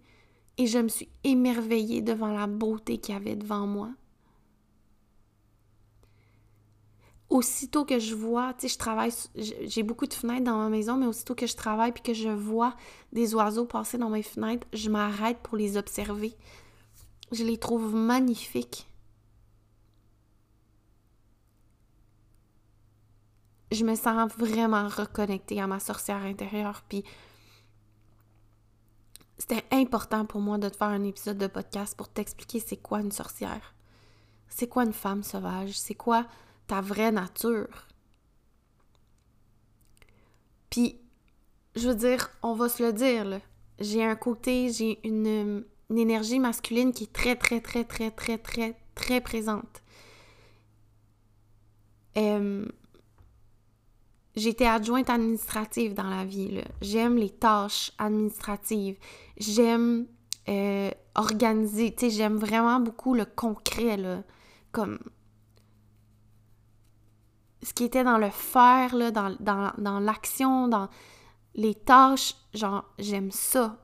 et 0.57 0.67
je 0.67 0.79
me 0.79 0.87
suis 0.87 1.09
émerveillée 1.23 2.01
devant 2.01 2.31
la 2.31 2.47
beauté 2.47 2.97
qu'il 2.97 3.13
y 3.13 3.17
avait 3.17 3.35
devant 3.35 3.67
moi. 3.67 3.91
Aussitôt 7.29 7.83
que 7.83 7.99
je 7.99 8.15
vois, 8.15 8.53
tu 8.53 8.61
sais, 8.61 8.73
je 8.73 8.77
travaille, 8.77 9.11
j'ai 9.35 9.83
beaucoup 9.83 10.07
de 10.07 10.13
fenêtres 10.13 10.45
dans 10.45 10.57
ma 10.57 10.69
maison, 10.69 10.95
mais 10.95 11.05
aussitôt 11.05 11.35
que 11.35 11.45
je 11.45 11.55
travaille 11.55 11.91
puis 11.91 12.01
que 12.01 12.13
je 12.13 12.29
vois 12.29 12.73
des 13.11 13.35
oiseaux 13.35 13.65
passer 13.65 13.97
dans 13.97 14.09
mes 14.09 14.23
fenêtres, 14.23 14.65
je 14.71 14.89
m'arrête 14.89 15.39
pour 15.39 15.57
les 15.57 15.75
observer. 15.75 16.33
Je 17.33 17.43
les 17.43 17.57
trouve 17.57 17.93
magnifiques. 17.93 18.87
Je 23.73 23.83
me 23.83 23.95
sens 23.95 24.31
vraiment 24.37 24.87
reconnectée 24.87 25.59
à 25.59 25.67
ma 25.67 25.81
sorcière 25.81 26.23
intérieure, 26.23 26.83
puis 26.87 27.03
c'était 29.37 29.65
important 29.71 30.25
pour 30.25 30.41
moi 30.41 30.57
de 30.57 30.69
te 30.69 30.77
faire 30.77 30.87
un 30.87 31.03
épisode 31.03 31.37
de 31.37 31.47
podcast 31.47 31.95
pour 31.95 32.09
t'expliquer 32.09 32.59
c'est 32.59 32.77
quoi 32.77 33.01
une 33.01 33.11
sorcière. 33.11 33.75
C'est 34.49 34.67
quoi 34.67 34.83
une 34.83 34.93
femme 34.93 35.23
sauvage? 35.23 35.77
C'est 35.77 35.95
quoi 35.95 36.25
ta 36.65 36.81
vraie 36.81 37.11
nature? 37.11 37.87
Puis, 40.69 40.99
je 41.75 41.87
veux 41.89 41.95
dire, 41.95 42.29
on 42.41 42.53
va 42.53 42.69
se 42.69 42.83
le 42.83 42.93
dire, 42.93 43.25
là. 43.25 43.39
J'ai 43.79 44.03
un 44.03 44.15
côté, 44.15 44.71
j'ai 44.71 44.99
une, 45.07 45.63
énergie 45.95 46.39
masculine 46.39 46.91
qui 46.91 47.03
est 47.03 47.13
très, 47.13 47.35
très, 47.35 47.61
très, 47.61 47.83
très, 47.83 48.09
très, 48.09 48.37
très, 48.39 48.75
très 48.95 49.21
présente. 49.21 49.83
Euh, 52.17 52.65
J'étais 54.37 54.67
adjointe 54.67 55.09
administrative 55.09 55.95
dans 55.95 56.11
la 56.11 56.23
vie. 56.23 56.63
J'aime 56.79 57.17
les 57.17 57.31
tâches 57.31 57.91
administratives. 57.97 58.99
J'aime 59.35 60.05
euh, 60.47 60.91
organiser. 61.15 61.95
Tu 61.95 62.01
sais, 62.01 62.09
j'aime 62.11 62.37
vraiment 62.37 62.79
beaucoup 62.79 63.15
le 63.15 63.25
concret, 63.25 63.97
là. 63.97 64.21
Comme 64.71 64.99
ce 67.63 67.73
qui 67.73 67.85
était 67.85 68.03
dans 68.03 68.19
le 68.19 68.29
faire, 68.29 68.95
là, 68.95 69.09
dans, 69.09 69.35
dans, 69.39 69.73
dans 69.79 69.99
l'action, 69.99 70.67
dans 70.67 70.87
les 71.55 71.73
tâches. 71.73 72.35
Genre, 72.53 72.85
j'aime 72.99 73.31
ça. 73.31 73.83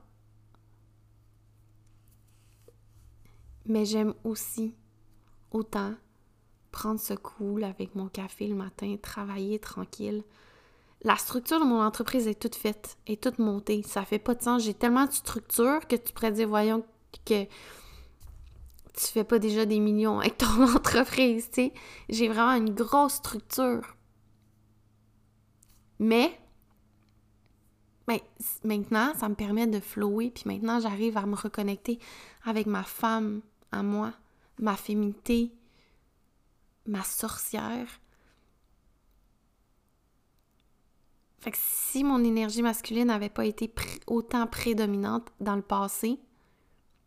Mais 3.66 3.84
j'aime 3.84 4.14
aussi 4.22 4.76
autant 5.50 5.94
prendre 6.70 7.00
ce 7.00 7.14
cool 7.14 7.64
avec 7.64 7.96
mon 7.96 8.06
café 8.06 8.46
le 8.46 8.54
matin, 8.54 8.94
travailler 9.02 9.58
tranquille 9.58 10.22
la 11.04 11.16
structure 11.16 11.60
de 11.60 11.64
mon 11.64 11.82
entreprise 11.82 12.26
est 12.26 12.40
toute 12.40 12.54
faite, 12.54 12.96
est 13.06 13.22
toute 13.22 13.38
montée. 13.38 13.82
Ça 13.82 14.04
fait 14.04 14.18
pas 14.18 14.34
de 14.34 14.42
sens. 14.42 14.62
J'ai 14.62 14.72
tellement 14.72 15.04
de 15.04 15.12
structure 15.12 15.86
que 15.86 15.96
tu 15.96 16.12
pourrais 16.14 16.32
dire, 16.32 16.48
voyons, 16.48 16.82
que 17.26 17.44
tu 17.44 19.06
fais 19.12 19.24
pas 19.24 19.38
déjà 19.38 19.66
des 19.66 19.80
millions 19.80 20.20
avec 20.20 20.38
ton 20.38 20.62
entreprise, 20.74 21.50
tu 21.50 21.54
sais. 21.54 21.72
J'ai 22.08 22.28
vraiment 22.28 22.54
une 22.54 22.74
grosse 22.74 23.14
structure. 23.14 23.96
Mais, 25.98 26.38
mais 28.08 28.22
maintenant, 28.64 29.12
ça 29.14 29.28
me 29.28 29.34
permet 29.34 29.66
de 29.66 29.80
flower, 29.80 30.30
puis 30.30 30.44
maintenant, 30.46 30.80
j'arrive 30.80 31.18
à 31.18 31.26
me 31.26 31.36
reconnecter 31.36 31.98
avec 32.44 32.66
ma 32.66 32.82
femme, 32.82 33.42
à 33.72 33.82
moi, 33.82 34.12
ma 34.58 34.76
féminité, 34.76 35.52
ma 36.86 37.02
sorcière. 37.02 37.86
Fait 41.44 41.50
que 41.50 41.58
si 41.60 42.04
mon 42.04 42.24
énergie 42.24 42.62
masculine 42.62 43.08
n'avait 43.08 43.28
pas 43.28 43.44
été 43.44 43.70
autant 44.06 44.46
prédominante 44.46 45.30
dans 45.40 45.56
le 45.56 45.62
passé, 45.62 46.18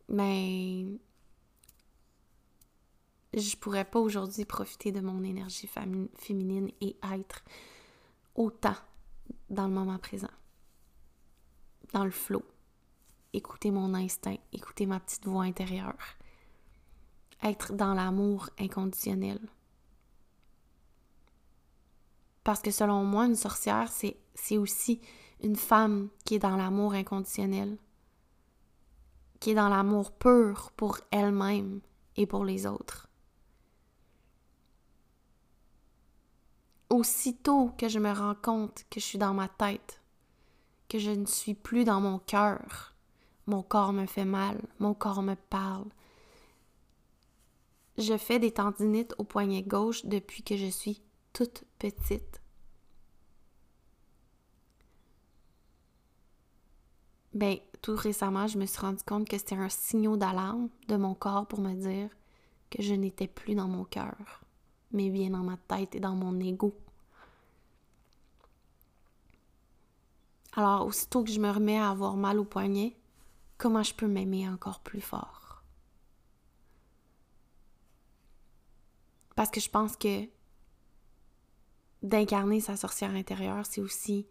ben 0.08 0.96
je 3.34 3.56
pourrais 3.56 3.84
pas 3.84 3.98
aujourd'hui 3.98 4.44
profiter 4.44 4.92
de 4.92 5.00
mon 5.00 5.24
énergie 5.24 5.68
féminine 6.14 6.70
et 6.80 6.96
être 7.12 7.42
autant 8.36 8.76
dans 9.50 9.66
le 9.66 9.74
moment 9.74 9.98
présent, 9.98 10.30
dans 11.92 12.04
le 12.04 12.12
flot, 12.12 12.44
écouter 13.32 13.72
mon 13.72 13.92
instinct, 13.92 14.36
écouter 14.52 14.86
ma 14.86 15.00
petite 15.00 15.26
voix 15.26 15.42
intérieure, 15.42 16.16
être 17.42 17.72
dans 17.72 17.92
l'amour 17.92 18.50
inconditionnel. 18.56 19.40
Parce 22.44 22.62
que 22.62 22.70
selon 22.70 23.04
moi, 23.04 23.26
une 23.26 23.34
sorcière, 23.34 23.90
c'est 23.90 24.16
aussi 24.56 25.00
une 25.42 25.56
femme 25.56 26.08
qui 26.24 26.36
est 26.36 26.38
dans 26.38 26.56
l'amour 26.56 26.94
inconditionnel, 26.94 27.76
qui 29.40 29.50
est 29.50 29.54
dans 29.54 29.68
l'amour 29.68 30.12
pur 30.12 30.72
pour 30.76 30.98
elle-même 31.10 31.80
et 32.16 32.26
pour 32.26 32.44
les 32.44 32.66
autres. 32.66 33.08
Aussitôt 36.90 37.70
que 37.76 37.88
je 37.88 37.98
me 37.98 38.12
rends 38.12 38.34
compte 38.34 38.84
que 38.90 38.98
je 38.98 39.04
suis 39.04 39.18
dans 39.18 39.34
ma 39.34 39.48
tête, 39.48 40.00
que 40.88 40.98
je 40.98 41.10
ne 41.10 41.26
suis 41.26 41.54
plus 41.54 41.84
dans 41.84 42.00
mon 42.00 42.18
cœur, 42.18 42.94
mon 43.46 43.62
corps 43.62 43.92
me 43.92 44.06
fait 44.06 44.24
mal, 44.24 44.60
mon 44.78 44.94
corps 44.94 45.22
me 45.22 45.34
parle. 45.34 45.88
Je 47.98 48.16
fais 48.16 48.38
des 48.38 48.52
tendinites 48.52 49.14
au 49.18 49.24
poignet 49.24 49.62
gauche 49.62 50.04
depuis 50.06 50.42
que 50.42 50.56
je 50.56 50.66
suis 50.66 51.02
toute 51.32 51.64
petite. 51.78 52.40
Ben, 57.34 57.58
tout 57.82 57.94
récemment, 57.94 58.46
je 58.46 58.58
me 58.58 58.66
suis 58.66 58.80
rendu 58.80 59.02
compte 59.04 59.28
que 59.28 59.38
c'était 59.38 59.54
un 59.54 59.68
signal 59.68 60.18
d'alarme 60.18 60.68
de 60.88 60.96
mon 60.96 61.14
corps 61.14 61.46
pour 61.46 61.60
me 61.60 61.74
dire 61.74 62.10
que 62.70 62.82
je 62.82 62.94
n'étais 62.94 63.28
plus 63.28 63.54
dans 63.54 63.68
mon 63.68 63.84
cœur, 63.84 64.42
mais 64.92 65.10
bien 65.10 65.30
dans 65.30 65.44
ma 65.44 65.56
tête 65.56 65.94
et 65.94 66.00
dans 66.00 66.14
mon 66.14 66.38
ego. 66.40 66.74
Alors, 70.54 70.86
aussitôt 70.86 71.22
que 71.22 71.30
je 71.30 71.40
me 71.40 71.50
remets 71.50 71.78
à 71.78 71.90
avoir 71.90 72.16
mal 72.16 72.38
au 72.38 72.44
poignet, 72.44 72.96
comment 73.58 73.82
je 73.82 73.94
peux 73.94 74.08
m'aimer 74.08 74.48
encore 74.48 74.80
plus 74.80 75.00
fort? 75.00 75.62
Parce 79.36 79.50
que 79.50 79.60
je 79.60 79.70
pense 79.70 79.96
que 79.96 80.28
d'incarner 82.02 82.60
sa 82.60 82.76
sorcière 82.76 83.14
intérieure, 83.14 83.64
c'est 83.66 83.80
aussi 83.80 84.26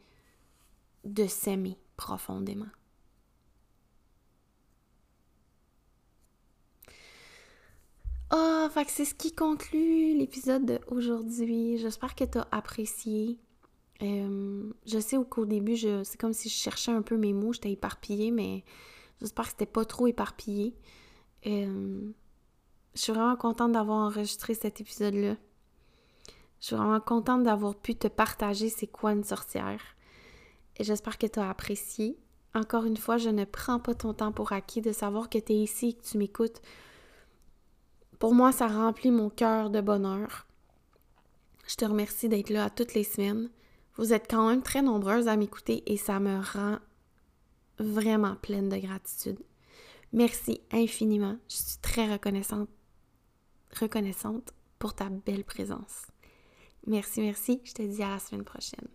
de 1.06 1.28
s'aimer 1.28 1.78
profondément. 1.96 2.66
Oh, 8.32 8.68
fait 8.74 8.84
que 8.84 8.92
c'est 8.92 9.06
ce 9.06 9.14
qui 9.14 9.32
conclut 9.32 10.18
l'épisode 10.18 10.66
d'aujourd'hui. 10.90 11.78
J'espère 11.78 12.14
que 12.14 12.26
tu 12.26 12.38
as 12.38 12.48
apprécié. 12.52 13.40
Euh, 14.02 14.70
je 14.86 15.00
sais 15.00 15.18
qu'au 15.30 15.46
début, 15.46 15.78
c'est 15.78 16.18
comme 16.20 16.34
si 16.34 16.50
je 16.50 16.56
cherchais 16.56 16.92
un 16.92 17.02
peu 17.02 17.16
mes 17.16 17.32
mots, 17.32 17.54
j'étais 17.54 17.72
éparpillée, 17.72 18.32
mais 18.32 18.66
j'espère 19.22 19.46
que 19.46 19.52
c'était 19.52 19.66
pas 19.66 19.86
trop 19.86 20.08
éparpillé. 20.08 20.76
Euh, 21.46 22.12
je 22.96 23.00
suis 23.00 23.14
vraiment 23.14 23.38
contente 23.38 23.72
d'avoir 23.72 24.08
enregistré 24.08 24.56
cet 24.56 24.82
épisode-là. 24.82 25.38
Je 26.60 26.66
suis 26.66 26.76
vraiment 26.76 27.00
contente 27.00 27.44
d'avoir 27.44 27.76
pu 27.76 27.96
te 27.96 28.10
partager 28.10 28.70
c'est 28.70 28.88
quoi 28.88 29.14
une 29.14 29.24
sorcière. 29.24 29.82
Et 30.76 30.84
j'espère 30.84 31.18
que 31.18 31.28
tu 31.28 31.40
apprécié. 31.40 32.18
Encore 32.54 32.84
une 32.84 32.98
fois, 32.98 33.18
je 33.18 33.30
ne 33.30 33.46
prends 33.46 33.80
pas 33.80 33.96
ton 33.96 34.14
temps 34.14 34.32
pour 34.34 34.52
acquis 34.52 34.82
de 34.82 34.92
savoir 34.92 35.30
que 35.30 35.38
tu 35.38 35.54
es 35.54 35.58
ici 35.58 35.90
et 35.90 35.94
que 35.94 36.04
tu 36.04 36.18
m'écoutes 36.18 36.62
pour 38.20 38.34
moi, 38.34 38.52
ça 38.52 38.68
remplit 38.68 39.12
mon 39.12 39.30
cœur 39.30 39.70
de 39.70 39.82
bonheur. 39.82 40.48
Je 41.68 41.76
te 41.76 41.86
remercie 41.86 42.30
d'être 42.30 42.50
là 42.50 42.70
toutes 42.70 42.94
les 42.94 43.04
semaines. 43.04 43.50
Vous 43.96 44.14
êtes 44.14 44.28
quand 44.30 44.48
même 44.48 44.62
très 44.62 44.82
nombreuses 44.82 45.28
à 45.28 45.36
m'écouter 45.36 45.84
et 45.92 45.98
ça 45.98 46.20
me 46.20 46.40
rend 46.54 46.78
vraiment 47.80 48.36
pleine 48.36 48.70
de 48.70 48.78
gratitude. 48.78 49.40
Merci 50.14 50.62
infiniment. 50.72 51.38
Je 51.50 51.56
suis 51.56 51.78
très 51.82 52.12
reconnaissante, 52.12 52.70
reconnaissante 53.80 54.54
pour 54.80 54.94
ta 54.94 55.10
belle 55.10 55.44
présence. 55.44 56.06
Merci, 56.86 57.22
merci. 57.22 57.62
Je 57.66 57.74
te 57.74 57.82
dis 57.82 58.02
à 58.02 58.12
la 58.12 58.20
semaine 58.20 58.46
prochaine. 58.46 58.88